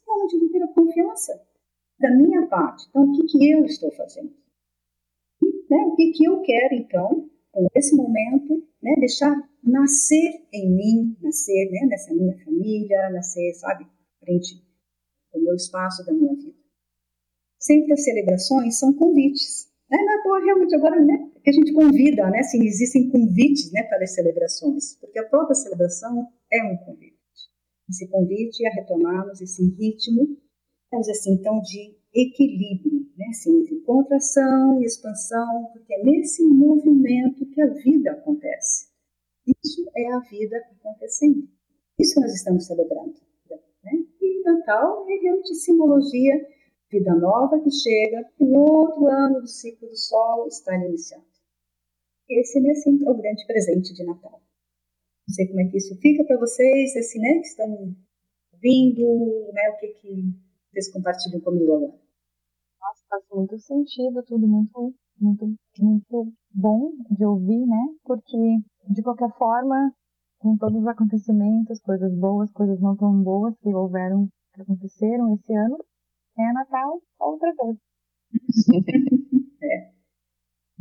realmente 0.05 0.37
não 0.37 0.49
ter 0.49 0.63
a 0.63 0.73
confiança 0.73 1.41
da 1.99 2.09
minha 2.15 2.47
parte. 2.47 2.85
Então, 2.89 3.03
o 3.03 3.11
que, 3.13 3.23
que 3.27 3.51
eu 3.51 3.65
estou 3.65 3.91
fazendo? 3.91 4.33
E, 5.41 5.45
né, 5.69 5.85
o 5.85 5.95
que, 5.95 6.11
que 6.13 6.25
eu 6.25 6.41
quero, 6.41 6.75
então, 6.75 7.29
com 7.51 7.67
esse 7.75 7.95
momento, 7.95 8.63
né, 8.81 8.95
deixar 8.99 9.35
nascer 9.63 10.45
em 10.51 10.75
mim, 10.75 11.17
nascer 11.21 11.69
né, 11.71 11.87
nessa 11.87 12.13
minha 12.13 12.37
família, 12.43 13.09
nascer, 13.11 13.53
sabe, 13.53 13.85
frente 14.23 14.63
ao 15.33 15.41
meu 15.41 15.55
espaço 15.55 16.05
da 16.05 16.13
minha 16.13 16.33
vida. 16.35 16.57
Sempre 17.59 17.93
as 17.93 18.03
celebrações 18.03 18.79
são 18.79 18.93
convites. 18.93 19.71
Né? 19.89 19.97
Não 19.97 20.37
é 20.37 20.43
realmente 20.43 20.75
agora 20.75 20.99
né, 20.99 21.31
que 21.43 21.49
a 21.49 21.53
gente 21.53 21.73
convida, 21.73 22.29
né, 22.29 22.39
assim, 22.39 22.65
existem 22.65 23.09
convites 23.09 23.71
né, 23.71 23.83
para 23.83 24.03
as 24.03 24.13
celebrações, 24.13 24.95
porque 24.99 25.19
a 25.19 25.27
própria 25.29 25.55
celebração 25.55 26.27
é 26.51 26.63
um 26.63 26.77
convite. 26.77 27.13
Esse 27.89 28.07
convite 28.07 28.65
a 28.65 28.73
retomarmos 28.73 29.41
esse 29.41 29.63
ritmo, 29.75 30.37
vamos 30.91 31.09
assim, 31.09 31.33
então, 31.33 31.61
de 31.61 31.95
equilíbrio, 32.13 33.07
né, 33.17 33.27
assim, 33.29 33.61
entre 33.61 33.81
contração 33.81 34.81
e 34.81 34.85
expansão, 34.85 35.69
porque 35.73 35.93
é 35.93 36.03
nesse 36.03 36.43
movimento 36.43 37.45
que 37.45 37.61
a 37.61 37.67
vida 37.67 38.11
acontece. 38.11 38.87
Isso 39.63 39.85
é 39.95 40.13
a 40.13 40.19
vida 40.19 40.57
acontecendo. 40.57 41.47
Isso 41.99 42.19
nós 42.19 42.33
estamos 42.33 42.65
celebrando. 42.65 43.13
Né? 43.83 44.05
Natal 44.43 45.05
é 45.09 45.15
realmente 45.15 45.55
simbologia, 45.55 46.47
vida 46.91 47.15
nova 47.15 47.59
que 47.59 47.71
chega, 47.71 48.29
um 48.39 48.59
outro 48.59 49.07
ano 49.07 49.41
do 49.41 49.47
ciclo 49.47 49.89
do 49.89 49.97
Sol 49.97 50.47
está 50.47 50.75
iniciando. 50.75 51.25
Esse 52.29 52.59
né, 52.59 52.71
assim, 52.71 53.03
é 53.05 53.09
o 53.09 53.15
grande 53.15 53.45
presente 53.45 53.93
de 53.93 54.03
Natal. 54.03 54.41
Não 55.27 55.33
sei 55.33 55.47
como 55.47 55.61
é 55.61 55.65
que 55.65 55.77
isso 55.77 55.95
fica 55.99 56.23
para 56.23 56.37
vocês, 56.37 56.95
esse, 56.95 57.19
né, 57.19 57.39
que 57.39 57.47
estão 57.47 57.95
vindo, 58.61 59.51
né, 59.53 59.69
o 59.69 59.77
que, 59.77 59.87
que 59.87 60.23
vocês 60.71 60.91
compartilham 60.91 61.41
comigo 61.41 61.75
agora. 61.75 61.93
Nossa, 62.81 63.03
faz 63.09 63.23
muito 63.31 63.57
sentido, 63.59 64.23
tudo 64.23 64.47
muito, 64.47 64.93
muito, 65.19 65.55
muito 65.79 66.33
bom 66.53 66.91
de 67.11 67.25
ouvir, 67.25 67.65
né? 67.65 67.95
Porque 68.03 68.37
de 68.89 69.01
qualquer 69.01 69.29
forma, 69.37 69.93
com 70.43 70.57
todos 70.57 70.81
os 70.81 70.87
acontecimentos, 70.87 71.79
coisas 71.79 72.13
boas, 72.13 72.51
coisas 72.51 72.77
não 72.81 72.97
tão 72.97 73.23
boas 73.23 73.55
que 73.63 73.73
houveram, 73.73 74.27
que 74.53 74.61
aconteceram 74.61 75.33
esse 75.35 75.53
ano, 75.55 75.77
é 76.37 76.51
Natal 76.51 77.01
outra 77.17 77.53
vez. 77.55 77.77
é. 79.63 79.91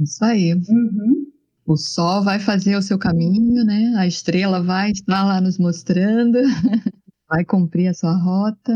Isso 0.01 0.25
aí. 0.25 0.53
Uhum. 0.53 1.33
O 1.65 1.77
sol 1.77 2.25
vai 2.25 2.41
fazer 2.41 2.75
o 2.75 2.83
seu 2.83 2.99
caminho, 2.99 3.65
né? 3.65 3.95
A 3.97 4.05
estrela 4.05 4.61
vai 4.61 4.91
estar 4.91 5.25
lá 5.25 5.41
nos 5.41 5.59
mostrando, 5.59 6.39
vai 7.31 7.45
cumprir 7.45 7.87
a 7.87 7.95
sua 7.95 8.17
rota. 8.17 8.73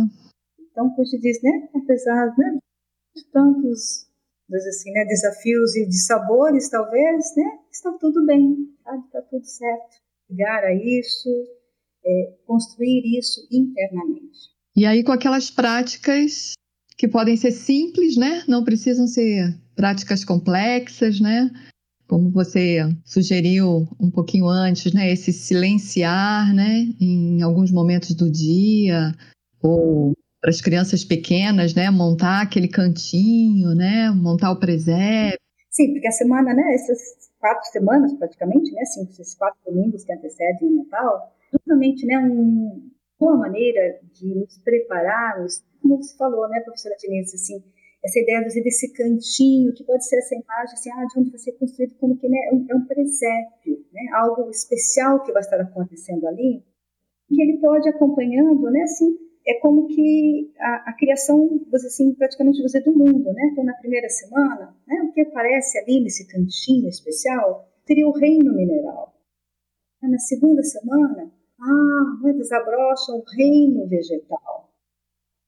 Então, 0.70 0.88
como 0.90 1.03
te 1.03 1.18
diz, 1.18 1.42
né? 1.42 1.68
Apesar 1.75 2.33
né, 2.38 2.59
de 3.16 3.25
tantos 3.33 4.07
assim, 4.55 4.92
né, 4.92 5.05
desafios 5.07 5.75
e 5.75 5.88
de 5.88 5.99
sabores, 5.99 6.70
talvez, 6.70 7.35
né, 7.37 7.59
está 7.72 7.90
tudo 7.99 8.25
bem, 8.25 8.72
tá? 8.85 8.96
está 8.96 9.22
tudo 9.22 9.44
certo. 9.44 10.06
Ligar 10.31 10.65
a 10.65 10.75
isso, 10.75 11.29
é, 12.05 12.35
construir 12.47 13.19
isso 13.19 13.47
internamente. 13.51 14.51
E 14.77 14.85
aí 14.85 15.03
com 15.03 15.12
aquelas 15.12 15.51
práticas 15.51 16.53
que 16.97 17.07
podem 17.07 17.37
ser 17.37 17.53
simples, 17.53 18.17
né? 18.17 18.45
Não 18.49 18.65
precisam 18.65 19.07
ser 19.07 19.59
práticas 19.75 20.25
complexas, 20.25 21.21
né? 21.21 21.51
Como 22.09 22.31
você 22.31 22.81
sugeriu 23.05 23.89
um 24.01 24.11
pouquinho 24.11 24.49
antes, 24.49 24.93
né? 24.93 25.11
Esse 25.11 25.33
silenciar, 25.33 26.55
né? 26.55 26.89
Em 27.01 27.43
alguns 27.43 27.71
momentos 27.71 28.15
do 28.15 28.31
dia, 28.31 29.15
ou 29.62 30.12
para 30.41 30.51
as 30.51 30.61
crianças 30.61 31.05
pequenas, 31.05 31.75
né? 31.75 31.91
Montar 31.91 32.43
aquele 32.43 32.69
cantinho, 32.69 33.75
né? 33.75 34.11
Montar 34.11 34.51
o 34.53 34.61
presépio. 34.61 35.46
Sim, 35.77 35.93
porque 35.93 36.09
a 36.09 36.12
semana, 36.12 36.55
né? 36.55 36.73
Essas 36.73 37.31
quatro 37.39 37.71
semanas, 37.71 38.15
praticamente, 38.15 38.73
né? 38.73 38.81
Assim, 38.81 39.03
esses 39.03 39.35
quatro 39.35 39.61
domingos 39.67 40.05
que 40.05 40.12
antecedem 40.12 40.71
o 40.71 40.77
Natal, 40.79 41.35
justamente, 41.53 42.07
né? 42.07 42.19
Um, 42.19 42.91
uma 43.21 43.37
maneira 43.37 44.01
de 44.11 44.35
nos 44.35 44.57
prepararmos, 44.65 45.62
como 45.83 46.03
você 46.03 46.17
falou, 46.17 46.49
né, 46.49 46.61
professora 46.61 46.97
Denise, 47.01 47.37
assim, 47.37 47.62
essa 48.03 48.19
ideia 48.21 48.41
desse 48.43 48.91
cantinho, 48.95 49.75
que 49.75 49.85
pode 49.85 50.07
ser 50.07 50.17
essa 50.17 50.35
imagem, 50.35 50.75
assim, 50.75 50.91
ah, 50.93 51.05
de 51.12 51.21
onde 51.21 51.31
vai 51.31 51.39
ser 51.39 51.53
construído 51.53 51.95
como 51.97 52.17
que 52.17 52.27
né, 52.27 52.39
é, 52.51 52.55
um, 52.55 52.67
é 52.71 52.87
presépio, 52.87 53.85
né? 53.93 54.01
Algo 54.15 54.49
especial 54.51 55.23
que 55.25 55.33
vai 55.33 55.43
estar 55.43 55.61
acontecendo 55.61 56.27
ali, 56.27 56.65
que 57.29 57.43
ele 57.43 57.59
pode 57.59 57.87
acompanhando, 57.91 58.71
né? 58.71 58.81
Assim, 58.81 59.15
é 59.47 59.55
como 59.61 59.87
que 59.87 60.53
a, 60.59 60.91
a 60.91 60.93
criação, 60.95 61.61
você 61.71 61.87
assim, 61.87 62.13
praticamente 62.15 62.63
você 62.63 62.81
do 62.81 62.93
mundo, 62.93 63.33
né? 63.33 63.51
Então, 63.53 63.65
na 63.65 63.75
primeira 63.75 64.09
semana, 64.09 64.77
né, 64.87 65.03
o 65.03 65.13
que 65.13 65.21
aparece 65.21 65.79
ali 65.79 66.01
nesse 66.01 66.27
cantinho 66.27 66.89
especial 66.89 67.69
seria 67.87 68.09
o 68.09 68.13
reino 68.13 68.53
mineral. 68.53 69.15
Na 70.03 70.19
segunda 70.19 70.63
semana, 70.63 71.33
ah, 71.61 72.19
né, 72.23 72.33
desabrocha 72.33 73.13
o 73.13 73.23
reino 73.37 73.87
vegetal. 73.89 74.71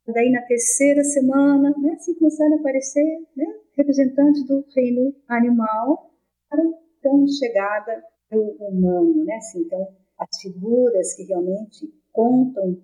Daí, 0.07 0.31
na 0.31 0.43
terceira 0.43 1.03
semana, 1.03 1.75
né, 1.79 1.93
assim 1.93 2.15
começaram 2.15 2.57
a 2.57 2.61
aparecer 2.61 3.27
né, 3.37 3.47
representantes 3.77 4.47
do 4.47 4.65
reino 4.75 5.15
animal 5.29 6.13
para 6.49 6.63
então 6.99 7.27
chegada 7.29 8.03
do 8.31 8.57
humano, 8.61 9.25
né? 9.25 9.35
Assim, 9.37 9.63
então, 9.63 9.87
as 10.19 10.41
figuras 10.41 11.15
que 11.15 11.25
realmente 11.25 11.93
contam 12.13 12.81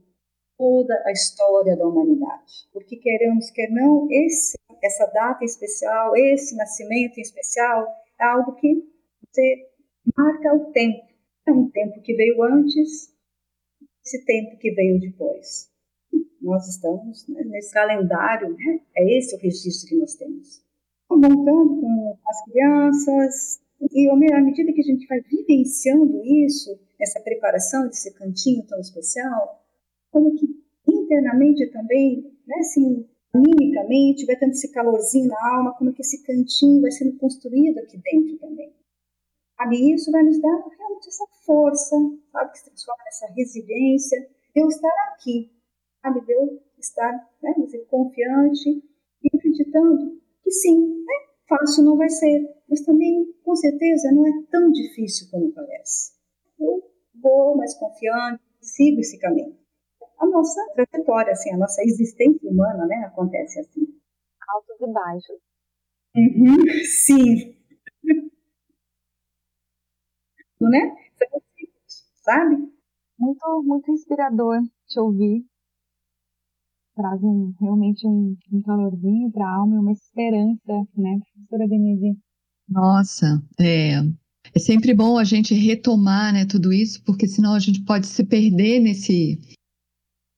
toda 0.57 0.95
a 1.07 1.13
história 1.13 1.77
da 1.77 1.87
humanidade. 1.87 2.69
Porque 2.73 2.97
queremos, 2.97 3.51
quer 3.51 3.71
não, 3.71 4.09
esse, 4.11 4.57
essa 4.83 5.07
data 5.07 5.45
especial, 5.45 6.17
esse 6.17 6.57
nascimento 6.57 7.19
especial, 7.19 7.87
é 8.21 8.25
algo 8.25 8.55
que 8.55 8.83
você 9.31 9.69
marca 10.17 10.55
o 10.55 10.73
tempo. 10.73 11.05
É 11.47 11.53
um 11.53 11.69
tempo 11.71 12.01
que 12.01 12.15
veio 12.15 12.43
antes, 12.43 13.13
esse 14.05 14.25
tempo 14.25 14.57
que 14.59 14.71
veio 14.73 15.01
depois. 15.01 15.71
Nós 16.41 16.69
estamos 16.69 17.27
né, 17.29 17.43
nesse 17.45 17.73
calendário, 17.73 18.55
né? 18.55 18.81
é 18.97 19.19
esse 19.19 19.35
o 19.35 19.39
registro 19.39 19.89
que 19.89 19.97
nós 19.97 20.15
temos. 20.15 20.63
Montando 21.11 21.81
com 21.81 22.19
as 22.27 22.45
crianças, 22.45 23.61
e 23.93 24.09
à 24.09 24.41
medida 24.41 24.73
que 24.73 24.81
a 24.81 24.85
gente 24.85 25.07
vai 25.07 25.21
vivenciando 25.21 26.25
isso, 26.25 26.79
essa 27.01 27.21
preparação 27.21 27.87
desse 27.87 28.13
cantinho 28.15 28.67
tão 28.67 28.81
especial, 28.81 29.64
como 30.15 30.33
que 30.37 30.47
internamente 30.89 31.67
também, 31.73 32.23
né, 32.47 32.57
assim, 32.61 33.05
animicamente, 33.35 34.25
vai 34.25 34.37
tendo 34.37 34.53
esse 34.53 34.71
calorzinho 34.71 35.27
na 35.27 35.57
alma, 35.57 35.75
como 35.75 35.93
que 35.93 36.03
esse 36.03 36.23
cantinho 36.23 36.81
vai 36.81 36.93
sendo 36.93 37.19
construído 37.19 37.79
aqui 37.79 37.99
dentro 37.99 38.39
também. 38.39 38.73
Sabe, 39.57 39.93
isso 39.93 40.13
vai 40.13 40.23
nos 40.23 40.41
dar 40.41 40.65
realmente 40.79 41.09
essa 41.09 41.27
força, 41.45 41.97
sabe, 42.31 42.53
que 42.53 42.59
se 42.59 42.65
transforma 42.67 43.03
nessa 43.05 43.27
resiliência, 43.27 44.29
eu 44.55 44.69
estar 44.69 45.13
aqui, 45.13 45.51
sabe, 46.01 46.23
eu 46.29 46.63
estar 46.79 47.29
né, 47.43 47.55
confiante 47.91 48.71
e 49.21 49.37
acreditando 49.37 50.21
que 50.45 50.51
sim, 50.53 50.79
né, 50.79 51.15
fácil 51.49 51.83
não 51.83 51.97
vai 51.97 52.09
ser, 52.09 52.49
mas 52.69 52.83
também, 52.83 53.35
com 53.43 53.57
certeza, 53.57 54.13
não 54.13 54.27
é 54.29 54.33
tão 54.49 54.71
difícil 54.71 55.29
como 55.31 55.53
parece. 55.53 56.13
Eu 56.59 56.89
vou 57.21 57.57
mais 57.57 57.75
confiante, 57.75 58.41
sigo 58.61 59.01
esse 59.01 59.19
caminho 59.19 59.64
a 60.19 60.27
nossa 60.27 60.61
trajetória, 60.75 61.33
assim, 61.33 61.53
a 61.53 61.59
nossa 61.59 61.83
existência 61.83 62.51
humana, 62.51 62.87
né, 62.87 62.97
acontece 63.07 63.61
assim. 63.61 63.87
Altos 64.49 64.81
e 64.81 64.93
baixos. 64.93 65.37
Uhum, 66.17 66.65
sim. 66.85 67.57
né? 70.61 70.95
Sabe? 72.23 72.57
Muito, 73.19 73.63
muito 73.65 73.91
inspirador 73.91 74.61
te 74.89 75.01
ouvir. 75.01 75.45
Traz 76.97 77.23
um, 77.23 77.53
realmente 77.61 78.07
um, 78.07 78.37
um 78.53 78.63
calorzinho 78.63 79.31
para 79.33 79.45
a 79.45 79.57
alma 79.57 79.75
e 79.75 79.79
uma 79.79 79.93
esperança, 79.93 80.87
né, 80.97 81.19
professora 81.33 81.69
Denise? 81.69 82.17
Nossa, 82.69 83.43
é, 83.61 83.97
é 84.55 84.59
sempre 84.59 84.95
bom 84.95 85.19
a 85.19 85.25
gente 85.25 85.55
retomar 85.55 86.33
né, 86.33 86.47
tudo 86.47 86.73
isso, 86.73 87.03
porque 87.05 87.27
senão 87.27 87.55
a 87.55 87.59
gente 87.59 87.85
pode 87.85 88.07
se 88.07 88.25
perder 88.25 88.79
nesse, 88.79 89.41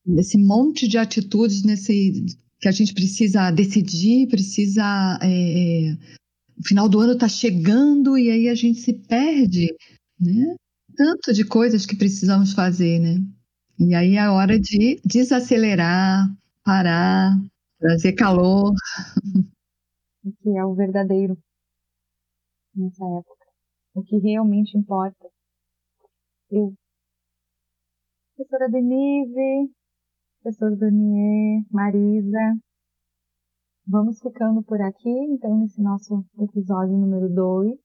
nesse 0.07 0.38
monte 0.38 0.87
de 0.87 0.99
atitudes 0.99 1.62
nesse 1.62 2.25
que 2.61 2.69
a 2.69 2.73
gente 2.73 2.95
precisa 2.95 3.51
decidir, 3.51 4.29
precisa. 4.29 5.19
É, 5.23 5.90
é 5.90 5.92
o 6.59 6.66
final 6.66 6.88
do 6.88 7.01
ano 7.01 7.12
está 7.12 7.29
chegando 7.29 8.16
e 8.16 8.31
aí 8.31 8.49
a 8.49 8.55
gente 8.55 8.81
se 8.81 8.95
perde, 8.95 9.66
né? 10.19 10.57
Tanto 10.97 11.35
de 11.35 11.45
coisas 11.45 11.85
que 11.85 11.95
precisamos 11.95 12.55
fazer, 12.55 12.99
né? 12.99 13.19
E 13.79 13.95
aí 13.95 14.16
é 14.16 14.31
hora 14.31 14.59
de 14.59 14.99
desacelerar, 15.05 16.27
parar, 16.64 17.37
trazer 17.79 18.14
calor. 18.14 18.73
O 20.25 20.33
que 20.42 20.57
é 20.57 20.64
o 20.64 20.75
verdadeiro 20.75 21.37
nessa 22.75 23.05
época. 23.05 23.47
O 23.95 24.03
que 24.03 24.16
realmente 24.16 24.77
importa. 24.79 25.29
Eu, 26.51 26.75
professora 28.35 28.71
Denise, 28.71 29.71
professor 30.46 30.76
Danier, 30.76 31.64
Marisa, 31.72 32.56
vamos 33.85 34.20
ficando 34.20 34.62
por 34.62 34.80
aqui, 34.80 35.11
então, 35.11 35.59
nesse 35.59 35.82
nosso 35.82 36.24
episódio 36.38 36.96
número 36.96 37.28
2. 37.35 37.76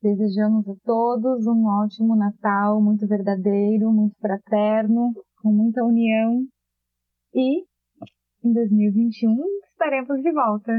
Desejamos 0.00 0.66
a 0.66 0.74
todos 0.82 1.46
um 1.46 1.66
ótimo 1.66 2.16
Natal, 2.16 2.80
muito 2.80 3.06
verdadeiro, 3.06 3.92
muito 3.92 4.18
fraterno, 4.18 5.12
com 5.42 5.52
muita 5.52 5.84
união. 5.84 6.46
E 7.34 7.60
em 8.42 8.52
2021 8.54 9.36
estaremos 9.70 10.22
de 10.22 10.32
volta 10.32 10.72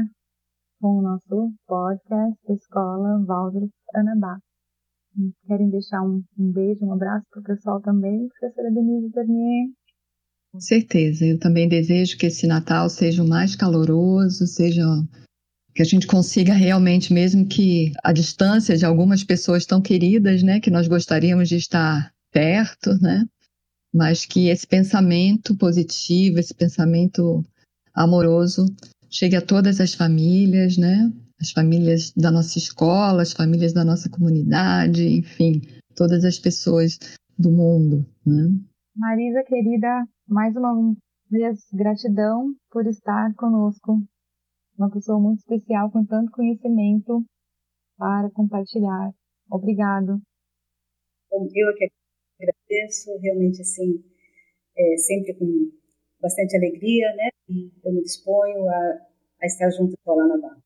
com 0.80 0.98
o 0.98 1.02
nosso 1.02 1.52
podcast 1.64 2.40
da 2.44 2.54
Escola 2.54 3.24
Waldorf 3.24 3.70
Anabá. 3.94 4.40
Querem 5.46 5.70
deixar 5.70 6.02
um, 6.02 6.24
um 6.36 6.50
beijo, 6.50 6.84
um 6.84 6.92
abraço 6.92 7.24
para 7.30 7.40
o 7.40 7.44
pessoal 7.44 7.80
também, 7.80 8.26
professora 8.40 8.72
Denise 8.72 9.10
Bernier? 9.10 9.85
Com 10.56 10.60
certeza, 10.62 11.26
eu 11.26 11.38
também 11.38 11.68
desejo 11.68 12.16
que 12.16 12.24
esse 12.24 12.46
Natal 12.46 12.88
seja 12.88 13.22
o 13.22 13.28
mais 13.28 13.54
caloroso, 13.54 14.46
seja 14.46 14.82
que 15.74 15.82
a 15.82 15.84
gente 15.84 16.06
consiga 16.06 16.54
realmente, 16.54 17.12
mesmo 17.12 17.46
que 17.46 17.92
a 18.02 18.10
distância 18.10 18.74
de 18.74 18.86
algumas 18.86 19.22
pessoas 19.22 19.66
tão 19.66 19.82
queridas, 19.82 20.42
né, 20.42 20.58
que 20.58 20.70
nós 20.70 20.88
gostaríamos 20.88 21.50
de 21.50 21.56
estar 21.56 22.10
perto, 22.32 22.98
né, 23.02 23.26
mas 23.94 24.24
que 24.24 24.48
esse 24.48 24.66
pensamento 24.66 25.54
positivo, 25.58 26.38
esse 26.38 26.54
pensamento 26.54 27.44
amoroso 27.92 28.64
chegue 29.10 29.36
a 29.36 29.42
todas 29.42 29.78
as 29.78 29.92
famílias, 29.92 30.78
né, 30.78 31.12
as 31.38 31.50
famílias 31.50 32.12
da 32.16 32.30
nossa 32.30 32.56
escola, 32.56 33.20
as 33.20 33.34
famílias 33.34 33.74
da 33.74 33.84
nossa 33.84 34.08
comunidade, 34.08 35.06
enfim, 35.06 35.60
todas 35.94 36.24
as 36.24 36.38
pessoas 36.38 36.98
do 37.38 37.50
mundo, 37.50 38.06
né. 38.24 38.48
Marisa, 38.96 39.44
querida, 39.44 40.06
mais 40.28 40.54
uma 40.56 40.94
vez 41.30 41.58
gratidão 41.72 42.52
por 42.70 42.86
estar 42.86 43.34
conosco 43.34 43.98
uma 44.78 44.90
pessoa 44.90 45.18
muito 45.18 45.38
especial 45.38 45.90
com 45.90 46.04
tanto 46.04 46.30
conhecimento 46.32 47.24
para 47.96 48.30
compartilhar. 48.30 49.12
Obrigado. 49.50 50.20
Eu 51.32 51.74
que 51.74 51.88
agradeço, 52.40 53.18
realmente 53.22 53.60
assim, 53.62 54.04
é, 54.76 54.96
sempre 54.98 55.34
com 55.34 55.46
bastante 56.20 56.56
alegria, 56.56 57.06
né? 57.16 57.28
Eu 57.84 57.92
me 57.92 58.02
disponho 58.02 58.68
a, 58.68 58.98
a 59.42 59.46
estar 59.46 59.70
junto 59.70 59.94
com 60.04 60.12
a 60.12 60.14
Lana 60.16 60.40
Barra. 60.40 60.62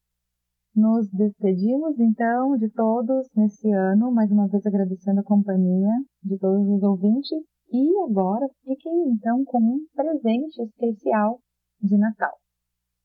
Nos 0.75 1.09
despedimos 1.11 1.99
então 1.99 2.57
de 2.57 2.71
todos 2.71 3.29
nesse 3.37 3.71
ano, 3.71 4.13
mais 4.13 4.31
uma 4.31 4.49
vez 4.49 4.65
agradecendo 4.67 5.21
a 5.21 5.25
companhia 5.25 5.91
de 6.23 6.39
todos 6.39 6.67
os 6.69 6.83
ouvintes. 6.83 7.29
E 7.73 8.03
agora 8.03 8.49
fiquem 8.65 9.13
então 9.13 9.45
com 9.45 9.59
um 9.59 9.87
presente 9.95 10.61
especial 10.61 11.41
de 11.81 11.97
Natal. 11.97 12.37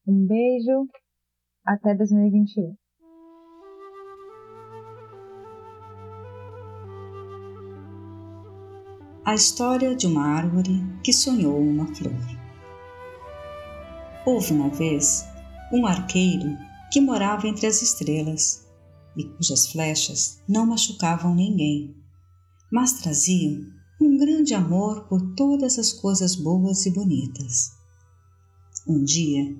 Um 0.07 0.25
beijo, 0.25 0.87
até 1.63 1.93
2021. 1.93 2.75
A 9.23 9.35
história 9.35 9.95
de 9.95 10.07
uma 10.07 10.25
árvore 10.25 10.81
que 11.03 11.13
sonhou 11.13 11.59
uma 11.59 11.85
flor. 11.93 12.11
Houve 14.25 14.51
uma 14.51 14.69
vez 14.69 15.25
um 15.71 15.85
arqueiro 15.85 16.57
que 16.91 16.99
morava 16.99 17.47
entre 17.47 17.67
as 17.67 17.83
estrelas 17.83 18.67
e 19.15 19.25
cujas 19.29 19.67
flechas 19.67 20.43
não 20.49 20.65
machucavam 20.65 21.35
ninguém, 21.35 21.95
mas 22.71 22.93
traziam 22.93 23.74
um 23.99 24.17
grande 24.17 24.53
amor 24.53 25.07
por 25.07 25.35
todas 25.35 25.79
as 25.79 25.93
coisas 25.93 26.35
boas 26.35 26.85
e 26.85 26.91
bonitas. 26.91 27.71
Um 28.87 29.03
dia, 29.03 29.57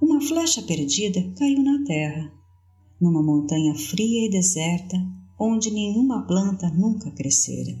uma 0.00 0.20
flecha 0.20 0.62
perdida 0.62 1.20
caiu 1.36 1.62
na 1.62 1.84
terra, 1.84 2.32
numa 3.00 3.22
montanha 3.22 3.74
fria 3.74 4.26
e 4.26 4.30
deserta 4.30 4.96
onde 5.38 5.70
nenhuma 5.70 6.26
planta 6.26 6.68
nunca 6.70 7.10
crescera. 7.10 7.78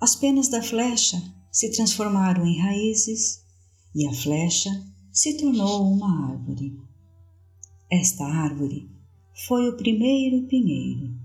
As 0.00 0.14
penas 0.14 0.48
da 0.48 0.62
flecha 0.62 1.20
se 1.50 1.70
transformaram 1.70 2.46
em 2.46 2.58
raízes 2.58 3.44
e 3.94 4.06
a 4.06 4.12
flecha 4.12 4.70
se 5.12 5.36
tornou 5.36 5.92
uma 5.92 6.30
árvore. 6.30 6.78
Esta 7.90 8.24
árvore 8.24 8.90
foi 9.46 9.68
o 9.68 9.76
primeiro 9.76 10.46
pinheiro. 10.46 11.21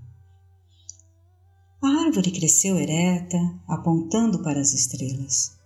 A 1.80 1.88
árvore 2.06 2.32
cresceu 2.32 2.76
ereta, 2.76 3.38
apontando 3.68 4.42
para 4.42 4.60
as 4.60 4.72
estrelas. 4.72 5.56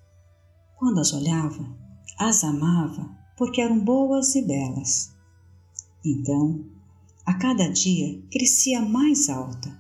Quando 0.79 1.01
as 1.01 1.13
olhava, 1.13 1.67
as 2.19 2.45
amava 2.45 3.09
porque 3.37 3.61
eram 3.61 3.79
boas 3.79 4.35
e 4.35 4.43
belas. 4.43 5.11
Então, 6.05 6.67
a 7.25 7.35
cada 7.35 7.69
dia 7.69 8.23
crescia 8.31 8.83
mais 8.83 9.29
alta, 9.29 9.75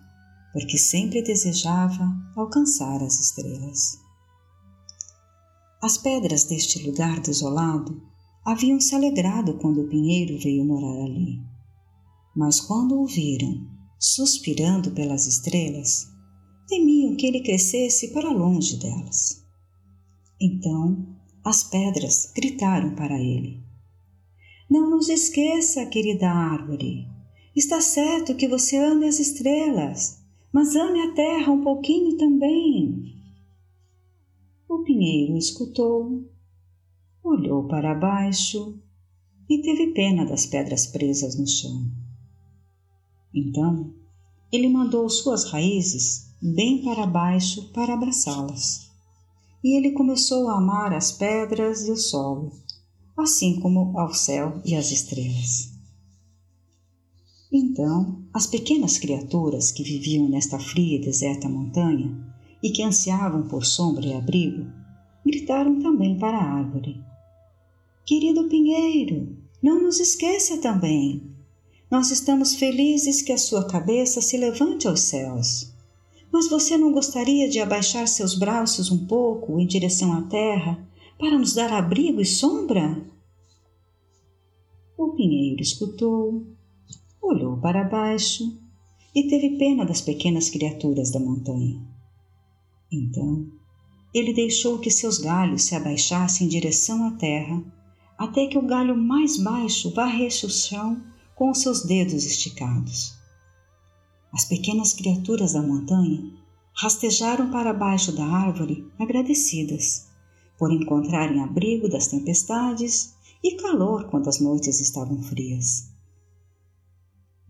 porque 0.53 0.79
sempre 0.79 1.23
desejava 1.23 2.05
alcançar 2.35 3.03
as 3.03 3.21
estrelas. 3.21 3.99
As 5.83 5.99
pedras 5.99 6.45
deste 6.45 6.83
lugar 6.87 7.21
desolado 7.21 8.01
haviam 8.45 8.81
se 8.81 8.95
alegrado 8.95 9.59
quando 9.59 9.83
o 9.83 9.89
pinheiro 9.89 10.39
veio 10.39 10.65
morar 10.65 11.05
ali. 11.05 11.43
Mas 12.35 12.61
quando 12.61 13.01
o 13.01 13.07
viram 13.07 13.69
suspirando 13.99 14.93
pelas 14.93 15.27
estrelas, 15.27 16.12
temiam 16.73 17.15
que 17.15 17.27
ele 17.27 17.43
crescesse 17.43 18.15
para 18.15 18.33
longe 18.33 18.79
delas. 18.79 19.45
Então 20.41 21.07
as 21.45 21.63
pedras 21.65 22.33
gritaram 22.35 22.95
para 22.95 23.21
ele: 23.21 23.63
Não 24.71 24.89
nos 24.89 25.11
esqueça, 25.11 25.85
querida 25.85 26.31
árvore. 26.31 27.07
Está 27.55 27.79
certo 27.83 28.35
que 28.35 28.49
você 28.49 28.79
ame 28.79 29.07
as 29.07 29.19
estrelas, 29.19 30.25
mas 30.51 30.75
ame 30.75 31.03
a 31.03 31.13
terra 31.13 31.53
um 31.53 31.63
pouquinho 31.63 32.17
também. 32.17 33.21
O 34.67 34.79
pinheiro 34.83 35.37
escutou, 35.37 36.25
olhou 37.23 37.69
para 37.69 37.95
baixo 37.95 38.81
e 39.47 39.61
teve 39.61 39.93
pena 39.93 40.25
das 40.25 40.47
pedras 40.47 40.87
presas 40.87 41.39
no 41.39 41.47
chão. 41.47 41.87
Então, 43.35 43.93
ele 44.51 44.69
mandou 44.71 45.07
suas 45.11 45.45
raízes 45.51 46.32
bem 46.43 46.83
para 46.83 47.07
baixo 47.07 47.71
para 47.73 47.95
abraçá-las 47.95 48.91
e 49.63 49.77
ele 49.77 49.93
começou 49.93 50.49
a 50.49 50.57
amar 50.57 50.93
as 50.93 51.13
pedras 51.13 51.87
e 51.87 51.93
o 51.93 51.97
solo, 51.97 52.53
assim 53.17 53.61
como 53.61 53.97
ao 53.97 54.13
céu 54.13 54.61
e 54.65 54.75
as 54.75 54.91
estrelas. 54.91 55.71
Então, 57.53 58.25
as 58.33 58.47
pequenas 58.47 58.99
criaturas 58.99 59.71
que 59.71 59.85
viviam 59.85 60.29
nesta 60.29 60.59
fria 60.59 60.97
e 60.97 61.01
deserta 61.01 61.49
montanha 61.49 62.19
e 62.63 62.71
que 62.71 62.83
ansiavam 62.83 63.47
por 63.47 63.65
sombra 63.65 64.07
e 64.07 64.15
abrigo, 64.15 64.67
gritaram 65.25 65.79
também 65.81 66.19
para 66.19 66.39
a 66.39 66.55
árvore: 66.55 67.01
Querido 68.05 68.49
pinheiro, 68.49 69.37
não 69.63 69.81
nos 69.81 70.01
esqueça 70.01 70.59
também. 70.59 71.31
Nós 71.91 72.11
estamos 72.11 72.55
felizes 72.55 73.21
que 73.21 73.33
a 73.33 73.39
sua 73.39 73.69
cabeça 73.69 74.21
se 74.21 74.37
levante 74.39 74.89
aos 74.89 75.01
céus. 75.01 75.72
Mas 76.33 76.49
você 76.49 76.79
não 76.79 76.93
gostaria 76.93 77.47
de 77.49 77.61
abaixar 77.61 78.09
seus 78.09 78.35
braços 78.35 78.91
um 78.91 79.07
pouco 79.07 79.61
em 79.61 79.67
direção 79.67 80.15
à 80.15 80.23
terra 80.23 80.89
para 81.19 81.39
nos 81.39 81.53
dar 81.53 81.71
abrigo 81.71 82.23
e 82.23 82.25
sombra? 82.25 83.07
O 84.97 85.11
pinheiro 85.11 85.61
escutou, 85.61 86.47
olhou 87.21 87.59
para 87.59 87.85
baixo 87.85 88.59
e 89.15 89.29
teve 89.29 89.59
pena 89.59 89.85
das 89.85 90.01
pequenas 90.01 90.49
criaturas 90.49 91.11
da 91.11 91.21
montanha. 91.21 91.79
Então, 92.91 93.47
ele 94.15 94.33
deixou 94.33 94.79
que 94.79 94.91
seus 94.91 95.19
galhos 95.19 95.65
se 95.65 95.75
abaixassem 95.75 96.47
em 96.47 96.51
direção 96.51 97.07
à 97.07 97.11
terra, 97.13 97.63
até 98.17 98.47
que 98.47 98.57
o 98.57 98.67
galho 98.67 98.97
mais 98.97 99.37
baixo 99.37 99.93
varresse 99.93 100.47
o 100.47 100.51
chão 100.51 101.03
com 101.35 101.51
os 101.51 101.61
seus 101.61 101.85
dedos 101.85 102.25
esticados. 102.25 103.22
As 104.33 104.47
pequenas 104.47 104.95
criaturas 104.95 105.53
da 105.53 105.63
montanha 105.63 106.33
rastejaram 106.75 107.51
para 107.51 107.75
baixo 107.75 108.13
da 108.13 108.25
árvore 108.25 108.91
agradecidas 108.99 110.09
por 110.59 110.73
encontrarem 110.73 111.43
abrigo 111.43 111.89
das 111.89 112.07
tempestades 112.07 113.15
e 113.45 113.57
calor 113.57 114.09
quando 114.09 114.29
as 114.29 114.41
noites 114.41 114.81
estavam 114.81 115.23
frias. 115.23 115.93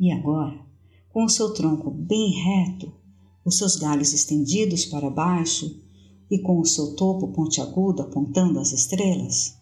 E 0.01 0.11
agora, 0.11 0.59
com 1.13 1.25
o 1.25 1.29
seu 1.29 1.53
tronco 1.55 1.91
bem 1.91 2.33
reto, 2.33 2.93
os 3.45 3.59
seus 3.59 3.77
galhos 3.77 4.13
estendidos 4.13 4.87
para 4.87 5.11
baixo 5.11 5.81
e 6.31 6.39
com 6.39 6.59
o 6.59 6.67
seu 6.67 6.97
topo 6.97 7.29
pontiagudo 7.29 8.03
apontando 8.03 8.59
as 8.59 8.73
estrelas, 8.73 9.57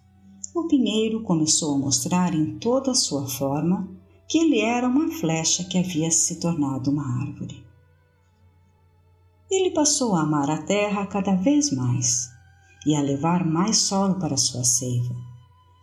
o 0.54 0.66
pinheiro 0.66 1.22
começou 1.22 1.74
a 1.74 1.78
mostrar 1.78 2.34
em 2.34 2.58
toda 2.58 2.92
a 2.92 2.94
sua 2.94 3.26
forma 3.26 3.99
que 4.30 4.38
ele 4.38 4.60
era 4.60 4.86
uma 4.86 5.10
flecha 5.10 5.64
que 5.64 5.76
havia 5.76 6.08
se 6.08 6.38
tornado 6.38 6.88
uma 6.88 7.20
árvore. 7.20 7.66
Ele 9.50 9.72
passou 9.72 10.14
a 10.14 10.22
amar 10.22 10.48
a 10.48 10.62
terra 10.62 11.04
cada 11.06 11.34
vez 11.34 11.72
mais 11.72 12.30
e 12.86 12.94
a 12.94 13.00
levar 13.00 13.44
mais 13.44 13.78
solo 13.78 14.20
para 14.20 14.36
sua 14.36 14.62
seiva, 14.62 15.16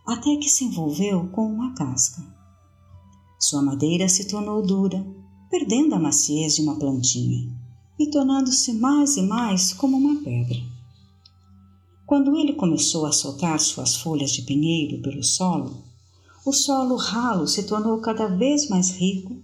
até 0.06 0.34
que 0.36 0.48
se 0.48 0.64
envolveu 0.64 1.28
com 1.28 1.44
uma 1.44 1.74
casca. 1.74 2.22
Sua 3.38 3.60
madeira 3.60 4.08
se 4.08 4.26
tornou 4.26 4.62
dura, 4.62 5.06
perdendo 5.50 5.94
a 5.94 5.98
maciez 5.98 6.56
de 6.56 6.62
uma 6.62 6.78
plantinha 6.78 7.54
e 7.98 8.10
tornando-se 8.10 8.72
mais 8.72 9.18
e 9.18 9.22
mais 9.22 9.74
como 9.74 9.98
uma 9.98 10.24
pedra. 10.24 10.58
Quando 12.06 12.34
ele 12.34 12.54
começou 12.54 13.04
a 13.04 13.12
soltar 13.12 13.60
suas 13.60 13.96
folhas 13.96 14.30
de 14.30 14.40
pinheiro 14.40 15.02
pelo 15.02 15.22
solo, 15.22 15.87
o 16.48 16.52
solo 16.52 16.96
ralo 16.96 17.46
se 17.46 17.64
tornou 17.64 18.00
cada 18.00 18.26
vez 18.26 18.68
mais 18.68 18.90
rico 18.90 19.42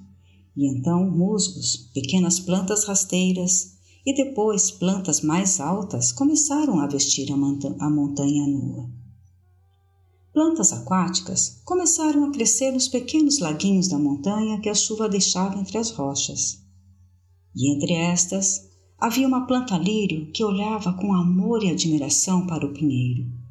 e 0.57 0.67
então 0.67 1.05
musgos, 1.05 1.91
pequenas 1.93 2.41
plantas 2.41 2.85
rasteiras 2.85 3.75
e 4.07 4.15
depois 4.15 4.71
plantas 4.71 5.21
mais 5.21 5.61
altas 5.61 6.13
começaram 6.13 6.81
a 6.81 6.87
vestir 6.87 7.31
a, 7.31 7.35
a 7.35 7.91
montanha 7.91 8.47
nua. 8.47 8.89
Plantas 10.33 10.73
aquáticas 10.73 11.61
começaram 11.65 12.25
a 12.25 12.33
crescer 12.33 12.71
nos 12.71 12.89
pequenos 12.89 13.39
laguinhos 13.39 13.89
da 13.89 13.99
montanha 13.99 14.61
que 14.61 14.71
a 14.71 14.75
chuva 14.75 15.07
deixava 15.07 15.59
entre 15.61 15.77
as 15.77 15.91
rochas. 15.91 16.59
E 17.55 17.71
entre 17.71 17.93
estas 17.93 18.67
havia 18.99 19.29
uma 19.29 19.47
planta 19.47 19.77
lírio 19.77 20.33
que 20.33 20.43
olhava 20.43 20.95
com 20.95 21.13
amor 21.13 21.63
e 21.63 21.71
admiração 21.71 22.47
para 22.47 22.65
o 22.65 22.73
pinheiro 22.73 23.45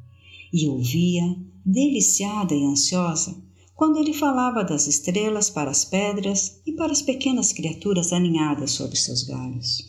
e 0.54 0.68
ouvia, 0.68 1.36
deliciada 1.64 2.54
e 2.54 2.64
ansiosa, 2.64 3.42
quando 3.74 3.98
ele 3.98 4.12
falava 4.12 4.62
das 4.62 4.86
estrelas 4.86 5.50
para 5.50 5.70
as 5.70 5.84
pedras 5.84 6.60
e 6.66 6.72
para 6.72 6.92
as 6.92 7.02
pequenas 7.02 7.52
criaturas 7.52 8.12
aninhadas 8.12 8.72
sobre 8.72 8.96
seus 8.96 9.24
galhos. 9.24 9.82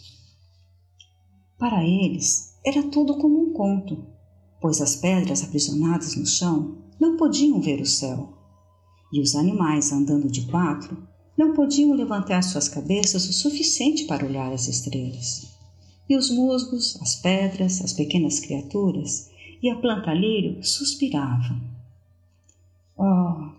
Para 1.58 1.84
eles, 1.84 2.56
era 2.66 2.84
tudo 2.84 3.18
como 3.18 3.42
um 3.42 3.54
conto, 3.54 4.06
pois 4.62 4.82
as 4.82 4.96
pedras 4.96 5.44
aprisionadas 5.44 6.16
no 6.16 6.26
chão 6.26 6.78
não 7.00 7.18
podiam 7.18 7.62
ver 7.62 7.82
o 7.82 7.86
céu, 7.86 8.34
e 9.14 9.22
os 9.22 9.36
animais 9.36 9.92
andando 9.92 10.30
de 10.30 10.46
quatro 10.48 11.08
não 11.38 11.54
podiam 11.54 11.94
levantar 11.94 12.42
suas 12.42 12.68
cabeças 12.68 13.28
o 13.28 13.34
suficiente 13.34 14.06
para 14.06 14.26
olhar 14.26 14.52
as 14.52 14.68
estrelas. 14.68 15.48
E 16.10 16.16
os 16.16 16.30
musgos, 16.30 16.98
as 17.02 17.16
pedras, 17.16 17.82
as 17.82 17.94
pequenas 17.94 18.40
criaturas 18.40 19.30
e 19.62 19.70
a 19.70 19.76
planta 19.76 20.14
lírio 20.14 20.64
suspiravam. 20.64 21.62
Oh, 22.98 23.50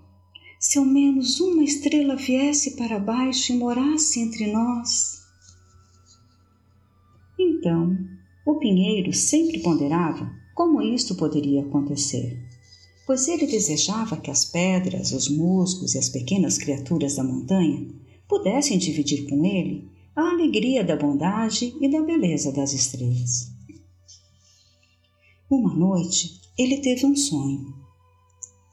se 0.58 0.78
ao 0.78 0.84
menos 0.84 1.40
uma 1.40 1.62
estrela 1.62 2.16
viesse 2.16 2.76
para 2.76 2.98
baixo 2.98 3.52
e 3.52 3.56
morasse 3.56 4.20
entre 4.20 4.52
nós! 4.52 5.24
Então, 7.38 7.96
o 8.46 8.54
pinheiro 8.56 9.12
sempre 9.12 9.60
ponderava 9.60 10.30
como 10.54 10.80
isto 10.80 11.14
poderia 11.14 11.62
acontecer 11.62 12.46
pois 13.06 13.28
ele 13.28 13.46
desejava 13.46 14.16
que 14.16 14.30
as 14.30 14.44
pedras, 14.44 15.12
os 15.12 15.28
musgos 15.28 15.94
e 15.94 15.98
as 15.98 16.08
pequenas 16.08 16.58
criaturas 16.58 17.14
da 17.14 17.22
montanha 17.22 17.86
pudessem 18.28 18.76
dividir 18.76 19.28
com 19.28 19.44
ele 19.44 19.88
a 20.14 20.30
alegria 20.30 20.82
da 20.82 20.96
bondade 20.96 21.72
e 21.80 21.88
da 21.88 22.02
beleza 22.02 22.50
das 22.50 22.72
estrelas. 22.72 23.55
Uma 25.48 25.72
noite, 25.72 26.40
ele 26.58 26.78
teve 26.78 27.06
um 27.06 27.14
sonho. 27.14 27.72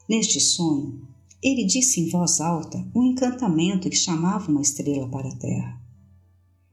Neste 0.08 0.40
sonho, 0.40 1.06
ele 1.40 1.64
disse 1.64 2.00
em 2.00 2.10
voz 2.10 2.40
alta 2.40 2.84
um 2.92 3.04
encantamento 3.04 3.88
que 3.88 3.96
chamava 3.96 4.50
uma 4.50 4.60
estrela 4.60 5.08
para 5.08 5.28
a 5.28 5.36
terra. 5.36 5.80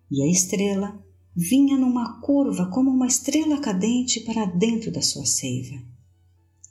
E 0.10 0.24
a 0.24 0.28
estrela 0.28 1.00
vinha 1.36 1.78
numa 1.78 2.20
curva 2.20 2.66
como 2.72 2.90
uma 2.90 3.06
estrela 3.06 3.60
cadente 3.60 4.22
para 4.22 4.46
dentro 4.46 4.92
da 4.92 5.04
sua 5.04 5.26
seiva. 5.26 5.80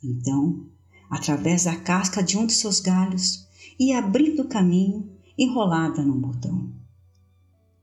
Então, 0.03 0.65
através 1.09 1.63
da 1.63 1.75
casca 1.75 2.21
de 2.21 2.37
um 2.37 2.45
de 2.45 2.53
seus 2.53 2.81
galhos 2.81 3.47
e 3.79 3.93
abrindo 3.93 4.41
o 4.41 4.49
caminho 4.49 5.09
enrolada 5.37 6.03
num 6.03 6.19
botão. 6.19 6.69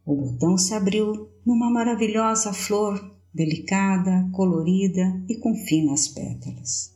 O 0.04 0.14
botão 0.14 0.58
se 0.58 0.74
abriu 0.74 1.30
numa 1.44 1.70
maravilhosa 1.70 2.52
flor 2.52 3.17
delicada, 3.38 4.29
colorida 4.33 5.22
e 5.29 5.37
com 5.37 5.55
finas 5.55 6.09
pétalas. 6.09 6.92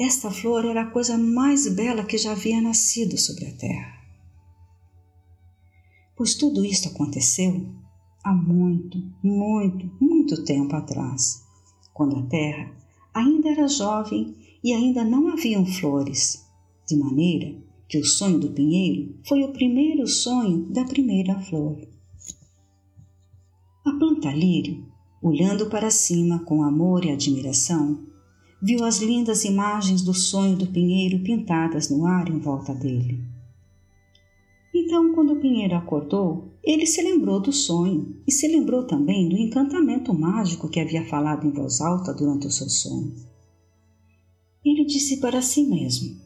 Esta 0.00 0.30
flor 0.30 0.64
era 0.64 0.82
a 0.82 0.90
coisa 0.90 1.18
mais 1.18 1.68
bela 1.68 2.02
que 2.02 2.16
já 2.16 2.32
havia 2.32 2.62
nascido 2.62 3.18
sobre 3.18 3.46
a 3.46 3.52
terra. 3.52 3.98
Pois 6.16 6.34
tudo 6.34 6.64
isto 6.64 6.88
aconteceu 6.88 7.68
há 8.24 8.32
muito, 8.32 8.98
muito, 9.22 9.90
muito 10.00 10.44
tempo 10.44 10.74
atrás, 10.74 11.44
quando 11.92 12.16
a 12.16 12.22
terra 12.22 12.72
ainda 13.12 13.50
era 13.50 13.68
jovem 13.68 14.34
e 14.64 14.72
ainda 14.72 15.04
não 15.04 15.28
haviam 15.28 15.66
flores, 15.66 16.46
de 16.86 16.96
maneira 16.96 17.54
que 17.86 17.98
o 17.98 18.04
sonho 18.04 18.38
do 18.38 18.50
pinheiro 18.50 19.14
foi 19.26 19.44
o 19.44 19.52
primeiro 19.52 20.06
sonho 20.06 20.64
da 20.70 20.84
primeira 20.84 21.38
flor. 21.42 21.86
A 23.84 23.92
planta 23.92 24.30
lírio, 24.30 24.87
olhando 25.22 25.66
para 25.66 25.90
cima 25.90 26.40
com 26.40 26.62
amor 26.62 27.04
e 27.04 27.10
admiração, 27.10 27.98
viu 28.62 28.84
as 28.84 28.98
lindas 28.98 29.44
imagens 29.44 30.02
do 30.02 30.14
sonho 30.14 30.56
do 30.56 30.66
pinheiro 30.66 31.22
pintadas 31.22 31.90
no 31.90 32.06
ar 32.06 32.28
em 32.28 32.38
volta 32.38 32.74
dele. 32.74 33.20
Então, 34.74 35.12
quando 35.14 35.32
o 35.32 35.40
pinheiro 35.40 35.74
acordou, 35.74 36.52
ele 36.62 36.86
se 36.86 37.02
lembrou 37.02 37.40
do 37.40 37.52
sonho 37.52 38.16
e 38.26 38.32
se 38.32 38.46
lembrou 38.46 38.86
também 38.86 39.28
do 39.28 39.36
encantamento 39.36 40.12
mágico 40.14 40.68
que 40.68 40.80
havia 40.80 41.04
falado 41.06 41.46
em 41.46 41.50
voz 41.50 41.80
alta 41.80 42.12
durante 42.12 42.46
o 42.46 42.50
seu 42.50 42.68
sonho. 42.68 43.14
Ele 44.64 44.84
disse 44.84 45.18
para 45.18 45.40
si 45.40 45.64
mesmo: 45.64 46.16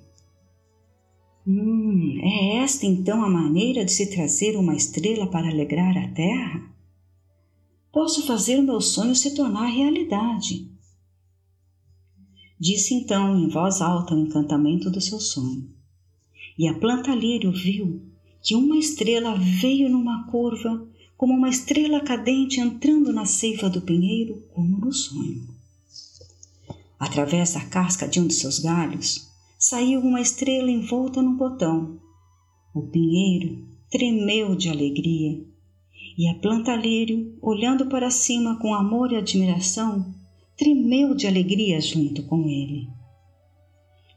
Hum, 1.47 2.19
é 2.23 2.59
esta 2.59 2.87
então 2.87 3.25
a 3.25 3.31
maneira 3.31 3.85
de 3.85 3.93
se 3.93 4.11
trazer 4.11 4.57
uma 4.57 4.75
estrela 4.75 5.27
para 5.27 5.49
alegrar 5.49 5.97
a 5.97 6.09
terra? 6.09 6.72
Posso 7.93 8.27
fazer 8.27 8.59
o 8.59 8.63
meu 8.63 8.81
sonho 8.81 9.15
se 9.15 9.35
tornar 9.35 9.67
realidade. 9.67 10.67
Disse 12.59 12.95
então 12.95 13.39
em 13.39 13.49
voz 13.49 13.83
alta 13.83 14.15
o 14.15 14.19
encantamento 14.19 14.91
do 14.91 14.99
seu 14.99 15.21
sonho. 15.21 15.69
E 16.59 16.67
a 16.67 16.73
planta 16.73 17.15
lírio 17.15 17.53
viu 17.53 18.01
que 18.43 18.55
uma 18.55 18.79
estrela 18.79 19.37
veio 19.37 19.91
numa 19.91 20.27
curva, 20.29 20.89
como 21.19 21.35
uma 21.35 21.51
estrela 21.51 22.01
cadente 22.01 22.61
entrando 22.61 23.13
na 23.13 23.27
seiva 23.27 23.69
do 23.69 23.83
pinheiro, 23.83 24.43
como 24.55 24.79
no 24.79 24.93
sonho. 24.93 25.47
Através 26.99 27.53
da 27.53 27.65
casca 27.67 28.09
de 28.09 28.19
um 28.21 28.27
de 28.27 28.35
seus 28.35 28.59
galhos 28.59 29.31
saiu 29.59 30.01
uma 30.01 30.21
estrela 30.21 30.71
envolta 30.71 31.21
num 31.21 31.37
botão. 31.37 32.01
O 32.75 32.83
pinheiro 32.83 33.69
tremeu 33.91 34.57
de 34.57 34.71
alegria 34.71 35.52
e 36.17 36.29
a 36.29 36.35
planta 36.35 36.75
lírio, 36.77 37.37
olhando 37.41 37.87
para 37.87 38.11
cima 38.11 38.59
com 38.59 38.75
amor 38.75 39.13
e 39.13 39.17
admiração, 39.17 40.15
tremeu 40.57 41.15
de 41.15 41.27
alegria 41.27 41.81
junto 41.81 42.23
com 42.25 42.49
ele. 42.49 42.89